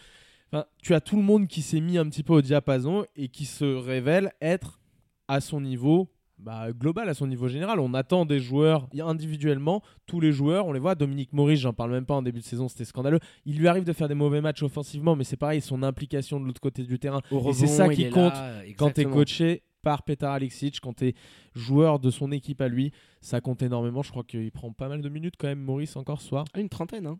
Enfin, 0.52 0.64
tu 0.82 0.94
as 0.94 1.00
tout 1.00 1.16
le 1.16 1.22
monde 1.22 1.46
qui 1.46 1.62
s'est 1.62 1.80
mis 1.80 1.96
un 1.98 2.08
petit 2.08 2.22
peu 2.22 2.32
au 2.32 2.42
diapason 2.42 3.04
et 3.16 3.28
qui 3.28 3.44
se 3.44 3.64
révèle 3.64 4.32
être 4.40 4.80
à 5.28 5.40
son 5.40 5.60
niveau 5.60 6.10
bah, 6.38 6.72
global, 6.72 7.08
à 7.08 7.14
son 7.14 7.26
niveau 7.26 7.48
général. 7.48 7.78
On 7.78 7.94
attend 7.94 8.24
des 8.24 8.40
joueurs 8.40 8.88
individuellement, 8.98 9.82
tous 10.06 10.20
les 10.20 10.32
joueurs, 10.32 10.66
on 10.66 10.72
les 10.72 10.80
voit. 10.80 10.94
Dominique 10.94 11.32
Maurice, 11.32 11.60
j'en 11.60 11.72
parle 11.72 11.92
même 11.92 12.06
pas 12.06 12.14
en 12.14 12.22
début 12.22 12.40
de 12.40 12.44
saison, 12.44 12.68
c'était 12.68 12.84
scandaleux. 12.84 13.20
Il 13.44 13.58
lui 13.58 13.68
arrive 13.68 13.84
de 13.84 13.92
faire 13.92 14.08
des 14.08 14.14
mauvais 14.14 14.40
matchs 14.40 14.62
offensivement, 14.62 15.14
mais 15.14 15.24
c'est 15.24 15.36
pareil, 15.36 15.60
son 15.60 15.82
implication 15.82 16.40
de 16.40 16.46
l'autre 16.46 16.60
côté 16.60 16.82
du 16.82 16.98
terrain. 16.98 17.20
Au 17.30 17.50
et 17.50 17.52
c'est 17.52 17.66
ça 17.66 17.88
qui 17.88 18.08
compte 18.10 18.32
là, 18.32 18.62
quand 18.76 18.90
tu 18.92 19.02
es 19.02 19.04
coaché 19.04 19.62
par 19.82 20.02
Petar 20.02 20.32
Alexic, 20.32 20.80
quand 20.80 20.94
tu 20.94 21.08
es 21.08 21.14
joueur 21.54 21.98
de 21.98 22.10
son 22.10 22.32
équipe 22.32 22.60
à 22.60 22.68
lui, 22.68 22.92
ça 23.20 23.40
compte 23.40 23.62
énormément. 23.62 24.02
Je 24.02 24.10
crois 24.10 24.24
qu'il 24.24 24.50
prend 24.52 24.72
pas 24.72 24.88
mal 24.88 25.00
de 25.02 25.08
minutes 25.08 25.34
quand 25.38 25.48
même, 25.48 25.60
Maurice, 25.60 25.96
encore 25.96 26.20
ce 26.20 26.28
soir. 26.28 26.44
Ah, 26.54 26.60
Une 26.60 26.68
trentaine, 26.68 27.06
hein. 27.06 27.18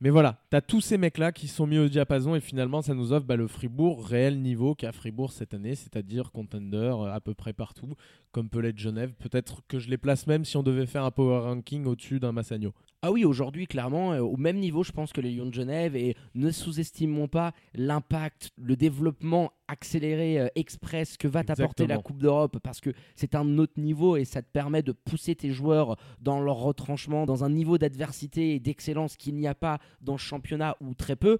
Mais 0.00 0.10
voilà, 0.10 0.38
tu 0.50 0.56
as 0.56 0.60
tous 0.60 0.82
ces 0.82 0.98
mecs-là 0.98 1.32
qui 1.32 1.48
sont 1.48 1.66
mis 1.66 1.78
au 1.78 1.88
diapason 1.88 2.34
et 2.34 2.40
finalement, 2.40 2.82
ça 2.82 2.92
nous 2.92 3.14
offre 3.14 3.24
bah, 3.24 3.36
le 3.36 3.46
Fribourg 3.46 4.06
réel 4.06 4.42
niveau 4.42 4.74
qu'a 4.74 4.92
Fribourg 4.92 5.32
cette 5.32 5.54
année, 5.54 5.74
c'est-à-dire 5.74 6.32
contender 6.32 6.76
euh, 6.76 7.14
à 7.14 7.20
peu 7.20 7.32
près 7.32 7.54
partout, 7.54 7.94
comme 8.30 8.50
peut 8.50 8.60
l'être 8.60 8.78
Genève. 8.78 9.14
Peut-être 9.14 9.62
que 9.68 9.78
je 9.78 9.88
les 9.88 9.96
place 9.96 10.26
même 10.26 10.44
si 10.44 10.58
on 10.58 10.62
devait 10.62 10.86
faire 10.86 11.04
un 11.04 11.10
power 11.10 11.38
ranking 11.38 11.86
au-dessus 11.86 12.20
d'un 12.20 12.32
Massagno. 12.32 12.74
Ah 13.06 13.12
oui, 13.12 13.24
aujourd'hui, 13.24 13.68
clairement, 13.68 14.14
euh, 14.14 14.20
au 14.20 14.36
même 14.36 14.58
niveau, 14.58 14.82
je 14.82 14.90
pense 14.90 15.12
que 15.12 15.20
les 15.20 15.30
Lions 15.30 15.46
de 15.46 15.54
Genève. 15.54 15.94
Et 15.94 16.16
ne 16.34 16.50
sous-estimons 16.50 17.28
pas 17.28 17.52
l'impact, 17.72 18.50
le 18.60 18.74
développement 18.74 19.52
accéléré, 19.68 20.40
euh, 20.40 20.48
express 20.56 21.16
que 21.16 21.28
va 21.28 21.44
t'apporter 21.44 21.86
la. 21.86 21.98
Coupe 21.98 22.18
d'Europe. 22.18 22.58
Parce 22.64 22.80
que 22.80 22.90
c'est 23.14 23.36
un 23.36 23.58
autre 23.58 23.74
niveau 23.76 24.16
et 24.16 24.24
ça 24.24 24.42
te 24.42 24.48
permet 24.52 24.82
de 24.82 24.90
pousser 24.90 25.36
tes 25.36 25.52
joueurs 25.52 25.96
dans 26.20 26.40
leur 26.40 26.56
retranchement, 26.56 27.26
dans 27.26 27.44
un 27.44 27.50
niveau 27.50 27.78
d'adversité 27.78 28.56
et 28.56 28.58
d'excellence 28.58 29.16
qu'il 29.16 29.36
n'y 29.36 29.46
a 29.46 29.54
pas 29.54 29.78
dans 30.00 30.14
le 30.14 30.18
championnat 30.18 30.76
ou 30.80 30.94
très 30.94 31.14
peu. 31.14 31.38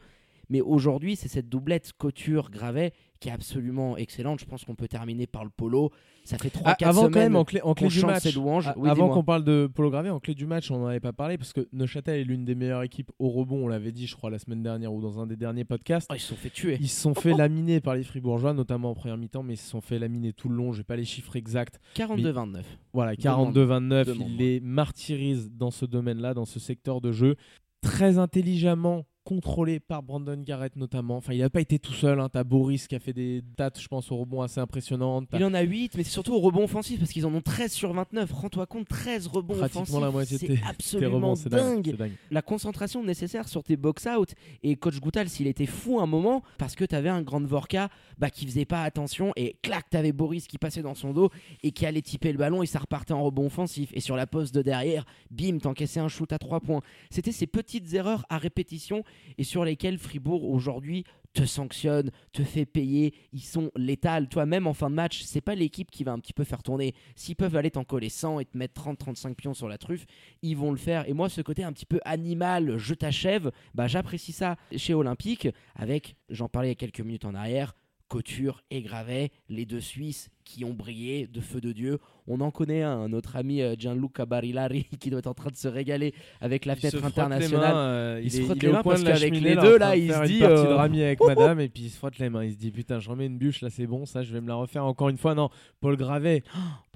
Mais 0.48 0.60
aujourd'hui, 0.60 1.16
c'est 1.16 1.28
cette 1.28 1.48
doublette 1.48 1.92
Couture-Gravet 1.98 2.92
qui 3.18 3.28
est 3.30 3.32
absolument 3.32 3.96
excellente. 3.96 4.38
Je 4.40 4.44
pense 4.44 4.64
qu'on 4.64 4.74
peut 4.74 4.88
terminer 4.88 5.26
par 5.26 5.42
le 5.42 5.50
polo. 5.50 5.90
Ça 6.24 6.36
fait 6.38 6.50
3-4 6.50 6.62
Ah, 6.64 6.88
avant 6.88 7.00
semaines 7.02 7.12
quand 7.12 7.18
même, 7.20 7.36
en 7.36 7.44
clé, 7.44 7.60
en 7.62 7.72
clé 7.74 7.86
qu'on 7.88 7.92
du 7.94 8.04
match, 8.04 8.34
louanges. 8.34 8.68
a- 8.68 8.74
Oui, 8.76 8.88
avant 8.90 9.08
qu'on 9.08 9.24
parle 9.24 9.42
de 9.44 9.70
Polo 9.72 9.90
Gravé, 9.90 10.10
en 10.10 10.20
clé 10.20 10.34
du 10.34 10.44
match, 10.46 10.70
on 10.70 10.78
n'en 10.78 10.86
avait 10.86 11.00
pas 11.00 11.12
parlé 11.12 11.38
parce 11.38 11.52
que 11.52 11.66
Neuchâtel 11.72 12.20
est 12.20 12.24
l'une 12.24 12.44
des 12.44 12.54
meilleures 12.54 12.82
équipes 12.82 13.10
au 13.18 13.28
rebond, 13.30 13.64
on 13.64 13.68
l'avait 13.68 13.92
dit, 13.92 14.06
je 14.06 14.14
crois, 14.16 14.28
la 14.30 14.38
semaine 14.38 14.62
dernière 14.62 14.92
ou 14.92 15.00
dans 15.00 15.18
un 15.20 15.26
des 15.26 15.36
derniers 15.36 15.64
podcasts. 15.64 16.08
Oh, 16.10 16.14
ils 16.14 16.20
se 16.20 16.28
sont 16.28 16.36
fait 16.36 16.50
tuer. 16.50 16.76
Ils 16.80 16.88
se 16.88 17.00
sont 17.00 17.14
fait 17.14 17.32
laminer 17.32 17.80
par 17.80 17.94
les 17.94 18.02
Fribourgeois, 18.02 18.52
notamment 18.52 18.90
en 18.90 18.94
première 18.94 19.16
mi-temps, 19.16 19.42
mais 19.42 19.54
ils 19.54 19.58
se 19.58 19.70
sont 19.70 19.80
fait 19.80 19.98
laminer 19.98 20.32
tout 20.32 20.48
le 20.48 20.56
long. 20.56 20.72
J'ai 20.72 20.84
pas 20.84 20.96
les 20.96 21.04
chiffres 21.04 21.36
exacts. 21.36 21.80
42-29. 21.94 22.62
Voilà, 22.92 23.14
Demande. 23.16 23.54
42-29, 23.56 24.04
Demande. 24.06 24.28
il 24.30 24.36
les 24.36 24.60
martyrise 24.60 25.50
dans 25.52 25.70
ce 25.70 25.86
domaine-là, 25.86 26.34
dans 26.34 26.44
ce 26.44 26.60
secteur 26.60 27.00
de 27.00 27.12
jeu. 27.12 27.36
Très 27.82 28.18
intelligemment 28.18 29.06
contrôlé 29.26 29.80
par 29.80 30.04
Brandon 30.04 30.40
Garrett 30.40 30.76
notamment. 30.76 31.16
Enfin, 31.16 31.32
il 31.32 31.40
n'a 31.40 31.50
pas 31.50 31.60
été 31.60 31.80
tout 31.80 31.92
seul. 31.92 32.20
Hein. 32.20 32.28
T'as 32.32 32.44
Boris 32.44 32.86
qui 32.86 32.94
a 32.94 33.00
fait 33.00 33.12
des 33.12 33.42
dates, 33.56 33.80
je 33.80 33.88
pense, 33.88 34.12
au 34.12 34.16
rebond 34.18 34.40
assez 34.40 34.60
impressionnantes. 34.60 35.28
Il 35.32 35.44
en 35.44 35.52
a 35.52 35.62
8, 35.62 35.96
mais 35.96 36.04
c'est 36.04 36.10
surtout 36.10 36.34
au 36.34 36.38
rebond 36.38 36.64
offensif 36.64 37.00
parce 37.00 37.10
qu'ils 37.10 37.26
en 37.26 37.34
ont 37.34 37.40
13 37.40 37.72
sur 37.72 37.92
29. 37.92 38.32
Rends-toi 38.32 38.66
compte, 38.66 38.86
13 38.86 39.26
rebonds 39.26 39.56
pratiquement 39.56 39.82
offensifs. 39.82 40.00
la 40.00 40.10
moitié 40.10 40.38
c'est 40.38 40.60
absolument 40.68 41.34
rebonds, 41.34 41.50
dingue. 41.50 41.96
La 42.30 42.40
concentration 42.40 43.02
nécessaire 43.02 43.48
sur 43.48 43.64
tes 43.64 43.76
box-out. 43.76 44.34
Et 44.62 44.76
coach 44.76 45.00
Goutal, 45.00 45.28
s'il 45.28 45.48
était 45.48 45.66
fou 45.66 46.00
un 46.00 46.06
moment, 46.06 46.42
parce 46.58 46.76
que 46.76 46.84
t'avais 46.84 47.08
un 47.08 47.22
grand 47.22 47.44
Vorka 47.44 47.88
bah, 48.18 48.30
qui 48.30 48.46
faisait 48.46 48.64
pas 48.64 48.82
attention 48.82 49.32
et 49.34 49.56
clac, 49.62 49.90
t'avais 49.90 50.12
Boris 50.12 50.46
qui 50.46 50.58
passait 50.58 50.82
dans 50.82 50.94
son 50.94 51.12
dos 51.12 51.30
et 51.64 51.72
qui 51.72 51.84
allait 51.84 52.02
tiper 52.02 52.30
le 52.30 52.38
ballon 52.38 52.62
et 52.62 52.66
ça 52.66 52.78
repartait 52.78 53.12
en 53.12 53.24
rebond 53.24 53.46
offensif. 53.46 53.90
Et 53.92 54.00
sur 54.00 54.14
la 54.14 54.28
poste 54.28 54.54
de 54.54 54.62
derrière, 54.62 55.04
bim, 55.30 55.58
t'encaissais 55.58 56.00
un 56.00 56.08
shoot 56.08 56.32
à 56.32 56.38
3 56.38 56.60
points. 56.60 56.80
C'était 57.10 57.32
ces 57.32 57.46
petites 57.46 57.92
erreurs 57.94 58.24
à 58.28 58.38
répétition 58.38 59.02
et 59.38 59.44
sur 59.44 59.64
lesquelles 59.64 59.98
Fribourg 59.98 60.48
aujourd'hui 60.48 61.04
te 61.36 61.44
sanctionne, 61.44 62.10
te 62.32 62.42
fait 62.42 62.64
payer, 62.64 63.12
ils 63.32 63.42
sont 63.42 63.70
létals. 63.76 64.28
Toi, 64.28 64.46
même 64.46 64.66
en 64.66 64.72
fin 64.72 64.88
de 64.88 64.94
match, 64.94 65.22
c'est 65.22 65.42
pas 65.42 65.54
l'équipe 65.54 65.90
qui 65.90 66.02
va 66.02 66.12
un 66.12 66.18
petit 66.18 66.32
peu 66.32 66.44
faire 66.44 66.62
tourner. 66.62 66.94
S'ils 67.14 67.36
peuvent 67.36 67.56
aller 67.56 67.70
t'en 67.70 67.84
coller 67.84 68.08
100 68.08 68.40
et 68.40 68.46
te 68.46 68.56
mettre 68.56 68.82
30-35 68.82 69.34
pions 69.34 69.52
sur 69.52 69.68
la 69.68 69.76
truffe, 69.76 70.06
ils 70.40 70.56
vont 70.56 70.70
le 70.70 70.78
faire. 70.78 71.06
Et 71.08 71.12
moi, 71.12 71.28
ce 71.28 71.42
côté 71.42 71.62
un 71.62 71.72
petit 71.72 71.84
peu 71.84 72.00
animal, 72.06 72.78
je 72.78 72.94
t'achève, 72.94 73.52
bah, 73.74 73.86
j'apprécie 73.86 74.32
ça 74.32 74.56
chez 74.76 74.94
Olympique 74.94 75.48
avec, 75.74 76.16
j'en 76.30 76.48
parlais 76.48 76.68
il 76.68 76.70
y 76.70 76.72
a 76.72 76.76
quelques 76.76 77.00
minutes 77.00 77.26
en 77.26 77.34
arrière, 77.34 77.74
Couture 78.08 78.62
et 78.70 78.82
Gravet, 78.82 79.30
les 79.48 79.66
deux 79.66 79.80
Suisses 79.80 80.30
qui 80.44 80.64
ont 80.64 80.72
brillé 80.74 81.26
de 81.26 81.40
feu 81.40 81.60
de 81.60 81.72
Dieu. 81.72 81.98
On 82.28 82.40
en 82.40 82.52
connaît 82.52 82.82
un, 82.82 83.08
notre 83.08 83.34
ami 83.34 83.62
euh, 83.62 83.74
Gianluca 83.76 84.26
Barilari 84.26 84.84
qui 85.00 85.10
doit 85.10 85.18
être 85.18 85.26
en 85.26 85.34
train 85.34 85.50
de 85.50 85.56
se 85.56 85.66
régaler 85.66 86.14
avec 86.40 86.64
la 86.66 86.74
Il 86.74 86.76
se 86.76 86.80
fenêtre 86.88 86.98
frotte 86.98 87.16
les 87.16 87.20
internationale. 87.22 87.74
mains, 87.74 87.80
euh, 87.80 88.20
Il 88.22 88.30
se 88.30 88.38
est- 88.40 88.44
frotte 88.44 88.62
les 88.62 88.68
mains 88.70 88.82
parce 88.84 89.02
qu'avec 89.02 89.34
les 89.40 89.54
là, 89.54 89.62
deux, 89.62 89.76
là, 89.78 89.96
il 89.96 90.12
se 90.12 90.24
dit, 90.26 90.38
de 90.38 90.44
euh, 90.44 90.76
rami 90.76 91.02
avec 91.02 91.20
madame 91.20 91.58
et 91.60 91.68
puis 91.68 91.84
il 91.84 91.90
se 91.90 91.96
frotte 91.98 92.18
les 92.18 92.28
mains. 92.30 92.44
Il 92.44 92.52
se 92.52 92.58
dit 92.58 92.70
putain, 92.70 93.00
je 93.00 93.10
remets 93.10 93.26
une 93.26 93.38
bûche 93.38 93.60
là, 93.60 93.70
c'est 93.70 93.86
bon, 93.88 94.06
ça, 94.06 94.22
je 94.22 94.32
vais 94.32 94.40
me 94.40 94.48
la 94.48 94.54
refaire 94.54 94.84
encore 94.84 95.08
une 95.08 95.18
fois. 95.18 95.34
Non, 95.34 95.50
Paul 95.80 95.96
Gravet, 95.96 96.44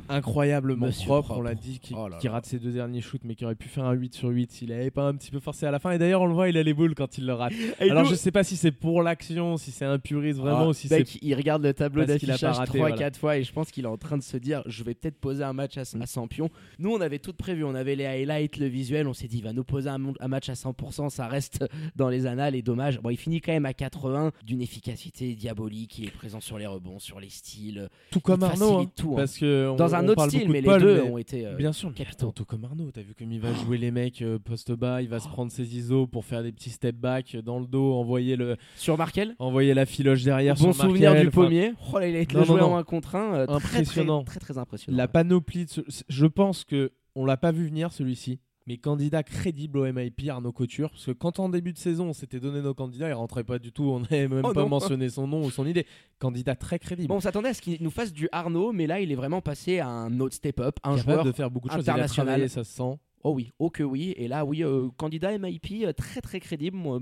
incroyablement 0.09 0.87
Monsieur 0.87 1.07
propre, 1.07 1.27
propre. 1.29 1.41
on 1.41 1.43
l'a 1.43 1.55
dit, 1.55 1.79
qui, 1.79 1.95
Oh 1.97 2.09
là 2.09 2.19
qui 2.19 2.27
là. 2.27 2.33
rate 2.35 2.47
ses 2.47 2.59
deux 2.59 2.73
derniers 2.73 3.01
shoots, 3.01 3.21
mais 3.25 3.35
qui 3.35 3.45
aurait 3.45 3.55
pu 3.55 3.69
faire 3.69 3.85
un 3.85 3.93
8 3.93 4.15
sur 4.15 4.29
8 4.29 4.51
s'il 4.53 4.73
avait 4.73 4.91
pas 4.91 5.07
un 5.09 5.15
petit 5.15 5.31
peu 5.31 5.41
forcé 5.41 5.67
à 5.67 5.71
la 5.71 5.79
fin. 5.79 5.91
Et 5.93 5.99
d'ailleurs, 5.99 6.23
on 6.23 6.27
le 6.27 6.35
voit, 6.35 6.49
il 6.49 6.57
a 6.57 6.63
les 6.63 6.75
boules 6.75 6.95
quand 6.95 7.19
il 7.19 7.27
le 7.27 7.35
rate. 7.35 7.53
Alors 7.81 8.05
je 8.05 8.15
sais 8.15 8.31
pas 8.31 8.45
si 8.45 8.57
c'est 8.57 8.73
pour 8.73 9.03
l'action, 9.03 9.57
si 9.57 9.71
c'est 9.71 9.85
un 9.85 9.99
puriste 9.99 10.39
vraiment, 10.41 10.61
Ah, 10.61 10.69
ou 10.69 10.73
si 10.73 10.89
c'est 10.89 11.05
il 11.23 11.35
regarde 11.35 11.63
le 11.63 11.75
tableau 11.75 12.05
d'affichage 12.05 12.57
raté, 12.59 12.79
3-4 12.79 12.79
voilà. 12.79 13.11
fois 13.13 13.37
et 13.39 13.45
je 13.45 13.53
pense 13.53 13.71
qu'il 13.71 13.85
est 13.85 13.89
en 13.89 13.97
train 13.97 14.17
de 14.19 14.23
se 14.23 14.37
dire 14.37 14.63
je 14.67 14.83
vais 14.85 14.95
peut-être 14.95 15.19
poser 15.19 15.45
un 15.45 15.53
match 15.53 15.77
à, 15.79 15.83
à 15.83 16.07
100 16.07 16.27
pions. 16.29 16.51
Nous, 16.79 16.91
on 16.93 17.01
avait 17.01 17.19
tout 17.19 17.33
prévu. 17.33 17.65
On 17.65 17.75
avait 17.75 17.97
les 17.97 18.07
highlights, 18.07 18.57
le 18.59 18.67
visuel. 18.67 19.07
On 19.09 19.15
s'est 19.15 19.29
dit 19.29 19.39
il 19.39 19.45
va 19.45 19.53
nous 19.53 19.65
poser 19.65 19.89
un, 19.91 19.99
match 19.99 20.49
à 20.49 20.55
100%. 20.55 21.11
Ça 21.11 21.27
reste 21.29 21.65
dans 21.97 22.09
les 22.09 22.27
annales 22.27 22.55
et 22.55 22.63
dommage. 22.63 23.01
Bon, 23.01 23.11
il 23.11 23.17
finit 23.17 23.41
quand 23.41 23.53
même 23.53 23.67
à 23.67 23.75
80 23.75 24.33
d'une 24.45 24.61
efficacité 24.63 25.35
diabolique. 25.35 25.99
Il 25.99 26.07
est 26.07 26.11
présent 26.11 26.41
sur 26.41 26.59
les 26.59 26.67
rebonds, 26.67 26.99
sur 26.99 27.21
les 27.21 27.31
styles. 27.31 27.89
tout 28.11 28.21
comme 28.21 28.43
Arnaud. 28.43 28.79
hein, 28.81 28.91
tout, 28.97 29.13
hein. 29.13 29.17
parce 29.17 29.37
que 29.39 29.69
on- 29.69 29.77
Dans 29.91 29.97
un 29.99 30.05
on 30.05 30.09
autre 30.09 30.27
style, 30.29 30.49
mais 30.49 30.61
de 30.61 30.67
les 30.67 30.73
Paul, 30.73 30.81
deux 30.81 31.03
mais- 31.03 31.11
ont 31.11 31.19
été 31.19 31.47
euh, 31.47 31.55
Bien 31.57 31.73
sûr, 31.73 31.93
capitaux. 31.95 32.33
comme 32.47 32.65
Arnaud, 32.65 32.91
t'as 32.91 33.03
vu 33.03 33.15
comme 33.15 33.33
il 33.33 33.41
va 33.41 33.53
jouer 33.55 33.79
les 33.79 33.91
mecs 33.91 34.23
euh, 34.23 34.39
poste 34.39 34.73
bas, 34.73 35.03
il 35.03 35.09
va 35.09 35.21
se 35.21 35.29
prendre 35.29 35.51
ses 35.53 35.77
ISO 35.77 36.07
pour 36.07 36.25
faire 36.25 36.43
des 36.43 36.53
petits 36.53 36.71
step 36.71 36.97
back 36.97 37.37
dans 37.45 37.59
le 37.59 37.67
dos, 37.67 37.93
envoyer 37.95 38.37
le, 38.37 38.57
Sur 38.77 38.97
Markel 38.99 39.35
envoyer 39.39 39.75
la 39.75 39.87
filoche 39.87 40.23
derrière. 40.23 40.55
Bon 40.57 40.73
sur 40.73 40.85
souvenir 40.87 41.11
Markel, 41.11 41.27
du 41.27 41.31
pommier. 41.33 41.73
Oh 41.93 41.99
là, 41.99 42.07
il 42.09 42.17
a 42.17 42.21
été 42.21 42.37
Non, 42.37 42.45
joué 42.45 42.61
non. 42.61 42.73
en 42.75 42.77
1 42.79 42.83
contre 42.85 43.15
1. 43.17 43.47
Impressionnant. 43.49 44.23
Très, 44.25 44.39
très, 44.39 44.53
très 44.55 44.59
impressionnant. 44.59 44.97
La 44.97 45.09
panoplie, 45.09 45.65
de 45.67 45.71
ce- 45.71 45.81
je 46.09 46.27
pense 46.27 46.65
que 46.65 46.93
on 47.15 47.25
l'a 47.25 47.37
pas 47.37 47.53
vu 47.53 47.67
venir 47.67 47.93
celui-ci. 47.93 48.39
Mais 48.71 48.77
candidat 48.77 49.25
crédible 49.25 49.79
au 49.79 49.93
MIP, 49.93 50.29
Arnaud 50.29 50.53
Couture, 50.53 50.91
parce 50.91 51.07
que 51.07 51.11
quand 51.11 51.41
en 51.41 51.49
début 51.49 51.73
de 51.73 51.79
saison 51.79 52.11
on 52.11 52.13
s'était 52.13 52.39
donné 52.39 52.63
nos 52.63 52.73
candidats, 52.73 53.09
il 53.09 53.15
rentrait 53.15 53.43
pas 53.43 53.59
du 53.59 53.73
tout, 53.73 53.83
on 53.83 53.99
n'avait 53.99 54.29
même 54.29 54.43
Oh 54.45 54.53
pas 54.53 54.61
non. 54.63 54.69
mentionné 54.69 55.09
son 55.11 55.27
nom 55.27 55.45
ou 55.45 55.51
son 55.51 55.67
idée. 55.67 55.87
Candidat 56.21 56.55
très 56.55 56.79
crédible, 56.79 57.09
Bon, 57.09 57.17
on 57.17 57.21
s'attendait 57.21 57.49
à 57.49 57.55
ce 57.55 57.63
qu'il 57.63 57.83
nous 57.83 57.91
fasse 57.91 58.13
du 58.13 58.29
Arnaud, 58.31 58.71
mais 58.71 58.87
là, 58.87 59.01
il 59.01 59.11
est 59.11 59.17
vraiment 59.17 59.41
passé 59.41 59.81
à 59.81 59.89
un 59.89 60.21
autre 60.21 60.37
step-up, 60.37 60.77
un 60.85 60.91
capable 60.95 61.03
joueur 61.15 61.25
de 61.25 61.33
faire 61.33 61.51
beaucoup 61.51 61.67
de 61.67 61.73
choses. 61.73 61.85
Il 61.85 61.91
a 61.91 61.95
international. 61.95 62.27
travaillé, 62.27 62.49
ça 62.49 62.63
se 62.63 62.73
sent. 62.73 62.97
Oh 63.23 63.35
oui, 63.35 63.53
oh 63.59 63.69
que 63.69 63.83
oui. 63.83 64.15
Et 64.17 64.29
là, 64.29 64.45
oui, 64.45 64.65
euh, 64.65 64.89
candidat 64.97 65.37
MIP, 65.37 65.85
euh, 65.85 65.93
très 65.93 66.21
très 66.21 66.41
crédible, 66.41 66.77
mon. 66.77 66.99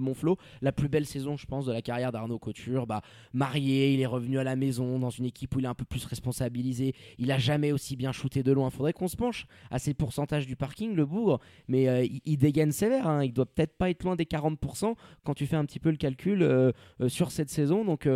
La 0.62 0.72
plus 0.72 0.88
belle 0.88 1.06
saison, 1.06 1.36
je 1.36 1.46
pense, 1.46 1.66
de 1.66 1.72
la 1.72 1.82
carrière 1.82 2.10
d'Arnaud 2.10 2.38
Couture. 2.38 2.86
Bah, 2.86 3.02
marié, 3.32 3.94
il 3.94 4.00
est 4.00 4.06
revenu 4.06 4.38
à 4.38 4.44
la 4.44 4.56
maison 4.56 4.98
dans 4.98 5.10
une 5.10 5.26
équipe 5.26 5.54
où 5.54 5.60
il 5.60 5.64
est 5.64 5.68
un 5.68 5.74
peu 5.74 5.84
plus 5.84 6.04
responsabilisé. 6.04 6.94
Il 7.18 7.30
a 7.30 7.38
jamais 7.38 7.70
aussi 7.72 7.94
bien 7.96 8.10
shooté 8.12 8.42
de 8.42 8.50
loin. 8.52 8.70
Faudrait 8.70 8.92
qu'on 8.92 9.08
se 9.08 9.16
penche 9.16 9.46
à 9.70 9.78
ses 9.78 9.94
pourcentages 9.94 10.46
du 10.46 10.56
parking, 10.56 10.94
le 10.94 11.06
bourg. 11.06 11.38
Mais 11.68 11.88
euh, 11.88 12.04
il, 12.04 12.20
il 12.24 12.36
dégaine 12.36 12.72
sévère. 12.72 13.06
hein. 13.06 13.24
Il 13.24 13.32
doit 13.32 13.46
peut-être 13.46 13.76
pas 13.76 13.90
être 13.90 14.02
loin 14.02 14.16
des 14.16 14.24
40% 14.24 14.94
quand 15.24 15.34
tu 15.34 15.46
fais 15.46 15.56
un 15.56 15.64
petit 15.64 15.78
peu 15.80 15.90
le 15.90 15.96
calcul 15.96 16.72
sur 17.08 17.30
cette 17.30 17.50
saison. 17.50 17.84
Donc. 17.84 18.08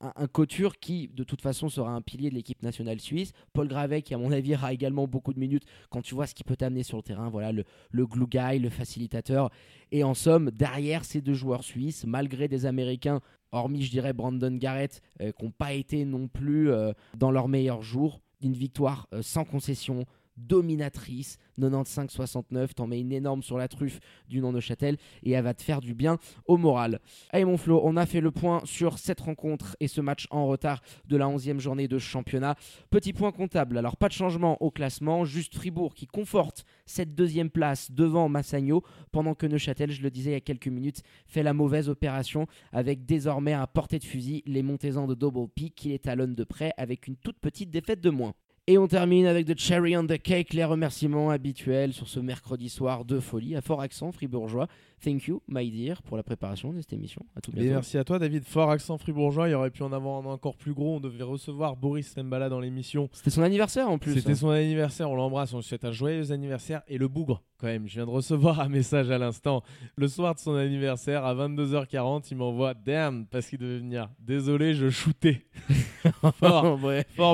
Un, 0.00 0.12
un 0.16 0.26
Couture 0.26 0.78
qui, 0.78 1.08
de 1.08 1.24
toute 1.24 1.40
façon, 1.40 1.68
sera 1.68 1.90
un 1.90 2.00
pilier 2.02 2.30
de 2.30 2.34
l'équipe 2.34 2.62
nationale 2.62 3.00
suisse. 3.00 3.32
Paul 3.52 3.68
Gravet, 3.68 4.02
qui, 4.02 4.14
à 4.14 4.18
mon 4.18 4.32
avis, 4.32 4.54
aura 4.54 4.72
également 4.72 5.06
beaucoup 5.06 5.32
de 5.32 5.38
minutes 5.38 5.64
quand 5.90 6.02
tu 6.02 6.14
vois 6.14 6.26
ce 6.26 6.34
qu'il 6.34 6.44
peut 6.44 6.56
t'amener 6.56 6.82
sur 6.82 6.96
le 6.96 7.02
terrain. 7.02 7.28
Voilà, 7.28 7.52
le, 7.52 7.64
le 7.90 8.06
glue 8.06 8.26
guy, 8.26 8.58
le 8.58 8.70
facilitateur. 8.70 9.50
Et 9.92 10.04
en 10.04 10.14
somme, 10.14 10.50
derrière 10.50 11.04
ces 11.04 11.20
deux 11.20 11.34
joueurs 11.34 11.64
suisses, 11.64 12.04
malgré 12.06 12.48
des 12.48 12.66
Américains, 12.66 13.20
hormis, 13.52 13.82
je 13.82 13.90
dirais, 13.90 14.12
Brandon 14.12 14.56
Garrett, 14.56 15.00
euh, 15.20 15.32
qui 15.32 15.44
n'ont 15.44 15.50
pas 15.50 15.72
été 15.72 16.04
non 16.04 16.28
plus 16.28 16.70
euh, 16.70 16.92
dans 17.16 17.30
leur 17.30 17.48
meilleur 17.48 17.82
jour, 17.82 18.20
une 18.42 18.52
victoire 18.52 19.06
euh, 19.12 19.22
sans 19.22 19.44
concession, 19.44 20.04
dominatrice, 20.36 21.38
95-69, 21.58 22.74
t'en 22.74 22.86
mets 22.86 23.00
une 23.00 23.12
énorme 23.12 23.42
sur 23.42 23.58
la 23.58 23.68
truffe 23.68 24.00
du 24.28 24.40
nom 24.40 24.52
de 24.52 24.60
Châtel 24.60 24.96
et 25.22 25.32
elle 25.32 25.44
va 25.44 25.54
te 25.54 25.62
faire 25.62 25.80
du 25.80 25.94
bien 25.94 26.18
au 26.46 26.56
moral. 26.56 27.00
Allez 27.30 27.44
mon 27.44 27.56
Flo, 27.56 27.80
on 27.84 27.96
a 27.96 28.06
fait 28.06 28.20
le 28.20 28.30
point 28.30 28.60
sur 28.64 28.98
cette 28.98 29.20
rencontre 29.20 29.76
et 29.80 29.88
ce 29.88 30.00
match 30.00 30.26
en 30.30 30.46
retard 30.46 30.82
de 31.06 31.16
la 31.16 31.26
11e 31.26 31.58
journée 31.58 31.88
de 31.88 31.98
championnat. 31.98 32.56
Petit 32.90 33.12
point 33.12 33.32
comptable, 33.32 33.78
alors 33.78 33.96
pas 33.96 34.08
de 34.08 34.12
changement 34.12 34.60
au 34.62 34.70
classement, 34.70 35.24
juste 35.24 35.54
Fribourg 35.54 35.94
qui 35.94 36.06
conforte 36.06 36.64
cette 36.84 37.14
deuxième 37.14 37.50
place 37.50 37.90
devant 37.90 38.28
Massagno, 38.28 38.82
pendant 39.12 39.34
que 39.34 39.46
Neuchâtel, 39.46 39.90
je 39.90 40.02
le 40.02 40.10
disais 40.10 40.30
il 40.30 40.34
y 40.34 40.36
a 40.36 40.40
quelques 40.40 40.68
minutes, 40.68 41.02
fait 41.26 41.42
la 41.42 41.52
mauvaise 41.52 41.88
opération 41.88 42.46
avec 42.72 43.04
désormais 43.06 43.52
à 43.52 43.66
portée 43.66 43.98
de 43.98 44.04
fusil 44.04 44.42
les 44.46 44.62
Montezans 44.62 45.06
de 45.06 45.14
Double 45.14 45.48
Peak 45.48 45.74
qui 45.74 45.88
les 45.88 45.98
talonnent 45.98 46.34
de 46.34 46.44
près 46.44 46.72
avec 46.76 47.06
une 47.06 47.16
toute 47.16 47.38
petite 47.38 47.70
défaite 47.70 48.00
de 48.00 48.10
moins. 48.10 48.34
Et 48.68 48.78
on 48.78 48.88
termine 48.88 49.26
avec 49.26 49.46
The 49.46 49.56
Cherry 49.56 49.96
on 49.96 50.08
the 50.08 50.20
Cake, 50.20 50.52
les 50.52 50.64
remerciements 50.64 51.30
habituels 51.30 51.92
sur 51.92 52.08
ce 52.08 52.18
mercredi 52.18 52.68
soir 52.68 53.04
de 53.04 53.20
folie, 53.20 53.54
à 53.54 53.60
fort 53.60 53.80
accent 53.80 54.10
fribourgeois, 54.10 54.66
Thank 55.06 55.28
you, 55.28 55.40
my 55.46 55.70
dear, 55.70 56.02
pour 56.02 56.16
la 56.16 56.24
préparation 56.24 56.72
de 56.72 56.80
cette 56.80 56.92
émission. 56.92 57.24
À 57.36 57.40
tout 57.40 57.52
Et 57.52 57.60
bientôt. 57.60 57.74
merci 57.74 57.96
à 57.96 58.02
toi, 58.02 58.18
David. 58.18 58.42
Fort 58.42 58.72
accent 58.72 58.98
fribourgeois. 58.98 59.48
Il 59.48 59.52
y 59.52 59.54
aurait 59.54 59.70
pu 59.70 59.84
en 59.84 59.92
avoir 59.92 60.16
un 60.16 60.26
encore 60.28 60.56
plus 60.56 60.72
gros. 60.72 60.96
On 60.96 61.00
devait 61.00 61.22
recevoir 61.22 61.76
Boris 61.76 62.08
Sembala 62.08 62.48
dans 62.48 62.58
l'émission. 62.58 63.08
C'était 63.12 63.30
son 63.30 63.42
anniversaire 63.42 63.88
en 63.88 63.98
plus. 63.98 64.14
C'était 64.14 64.32
hein. 64.32 64.34
son 64.34 64.50
anniversaire. 64.50 65.08
On 65.08 65.14
l'embrasse. 65.14 65.54
On 65.54 65.58
lui 65.58 65.62
souhaite 65.62 65.84
un 65.84 65.92
joyeux 65.92 66.32
anniversaire. 66.32 66.82
Et 66.88 66.98
le 66.98 67.06
bougre, 67.06 67.44
quand 67.58 67.68
même. 67.68 67.86
Je 67.86 67.94
viens 67.94 68.06
de 68.06 68.10
recevoir 68.10 68.58
un 68.58 68.68
message 68.68 69.08
à 69.12 69.18
l'instant. 69.18 69.62
Le 69.96 70.08
soir 70.08 70.34
de 70.34 70.40
son 70.40 70.56
anniversaire, 70.56 71.24
à 71.24 71.36
22h40, 71.36 72.26
il 72.32 72.38
m'envoie 72.38 72.74
Damn, 72.74 73.26
parce 73.26 73.46
qu'il 73.46 73.60
devait 73.60 73.78
venir. 73.78 74.08
Désolé, 74.18 74.74
je 74.74 74.90
shootais. 74.90 75.46
Fort. 76.40 76.78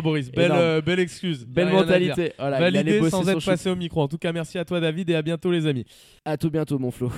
Boris. 0.02 0.30
Belle, 0.30 0.52
euh, 0.52 0.82
belle 0.82 1.00
excuse. 1.00 1.46
Belle 1.46 1.72
mentalité. 1.72 2.34
Voilà, 2.38 2.58
Validé 2.58 3.08
sans 3.08 3.26
être 3.30 3.40
shoot. 3.40 3.50
passé 3.50 3.70
au 3.70 3.76
micro. 3.76 4.02
En 4.02 4.08
tout 4.08 4.18
cas, 4.18 4.32
merci 4.32 4.58
à 4.58 4.64
toi, 4.66 4.78
David, 4.78 5.08
et 5.08 5.14
à 5.14 5.22
bientôt, 5.22 5.50
les 5.50 5.66
amis. 5.66 5.86
À 6.26 6.36
tout 6.36 6.50
bientôt, 6.50 6.78
mon 6.78 6.90
Flo. 6.90 7.10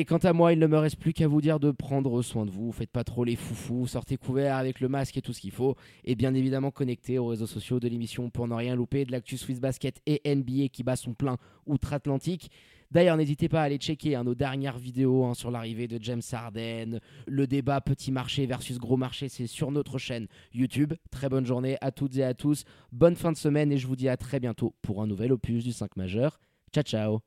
Allez, 0.00 0.06
quant 0.06 0.16
à 0.16 0.32
moi, 0.32 0.54
il 0.54 0.58
ne 0.58 0.66
me 0.66 0.78
reste 0.78 0.96
plus 0.96 1.12
qu'à 1.12 1.28
vous 1.28 1.42
dire 1.42 1.60
de 1.60 1.72
prendre 1.72 2.22
soin 2.22 2.46
de 2.46 2.50
vous. 2.50 2.72
Faites 2.72 2.88
pas 2.88 3.04
trop 3.04 3.22
les 3.22 3.36
foufous, 3.36 3.86
sortez 3.86 4.16
couverts 4.16 4.56
avec 4.56 4.80
le 4.80 4.88
masque 4.88 5.18
et 5.18 5.20
tout 5.20 5.34
ce 5.34 5.42
qu'il 5.42 5.50
faut. 5.50 5.76
Et 6.04 6.14
bien 6.14 6.32
évidemment, 6.32 6.70
connectez 6.70 7.18
aux 7.18 7.26
réseaux 7.26 7.46
sociaux 7.46 7.80
de 7.80 7.86
l'émission 7.86 8.30
pour 8.30 8.48
ne 8.48 8.54
rien 8.54 8.74
louper 8.74 9.04
de 9.04 9.12
l'actu 9.12 9.36
Swiss 9.36 9.60
Basket 9.60 10.00
et 10.06 10.22
NBA 10.34 10.68
qui 10.68 10.84
bat 10.84 10.96
son 10.96 11.12
plein 11.12 11.36
outre-Atlantique. 11.66 12.50
D'ailleurs, 12.90 13.18
n'hésitez 13.18 13.50
pas 13.50 13.60
à 13.60 13.64
aller 13.64 13.76
checker 13.76 14.14
hein, 14.14 14.24
nos 14.24 14.34
dernières 14.34 14.78
vidéos 14.78 15.26
hein, 15.26 15.34
sur 15.34 15.50
l'arrivée 15.50 15.86
de 15.86 16.02
James 16.02 16.22
Harden. 16.32 16.98
Le 17.26 17.46
débat 17.46 17.82
petit 17.82 18.10
marché 18.10 18.46
versus 18.46 18.78
gros 18.78 18.96
marché, 18.96 19.28
c'est 19.28 19.46
sur 19.46 19.70
notre 19.70 19.98
chaîne 19.98 20.28
YouTube. 20.54 20.94
Très 21.10 21.28
bonne 21.28 21.44
journée 21.44 21.76
à 21.82 21.90
toutes 21.90 22.16
et 22.16 22.24
à 22.24 22.32
tous. 22.32 22.64
Bonne 22.90 23.16
fin 23.16 23.32
de 23.32 23.36
semaine 23.36 23.70
et 23.70 23.76
je 23.76 23.86
vous 23.86 23.96
dis 23.96 24.08
à 24.08 24.16
très 24.16 24.40
bientôt 24.40 24.74
pour 24.80 25.02
un 25.02 25.06
nouvel 25.06 25.30
opus 25.30 25.62
du 25.62 25.72
5 25.72 25.94
majeur. 25.98 26.40
Ciao, 26.72 26.84
ciao 26.84 27.20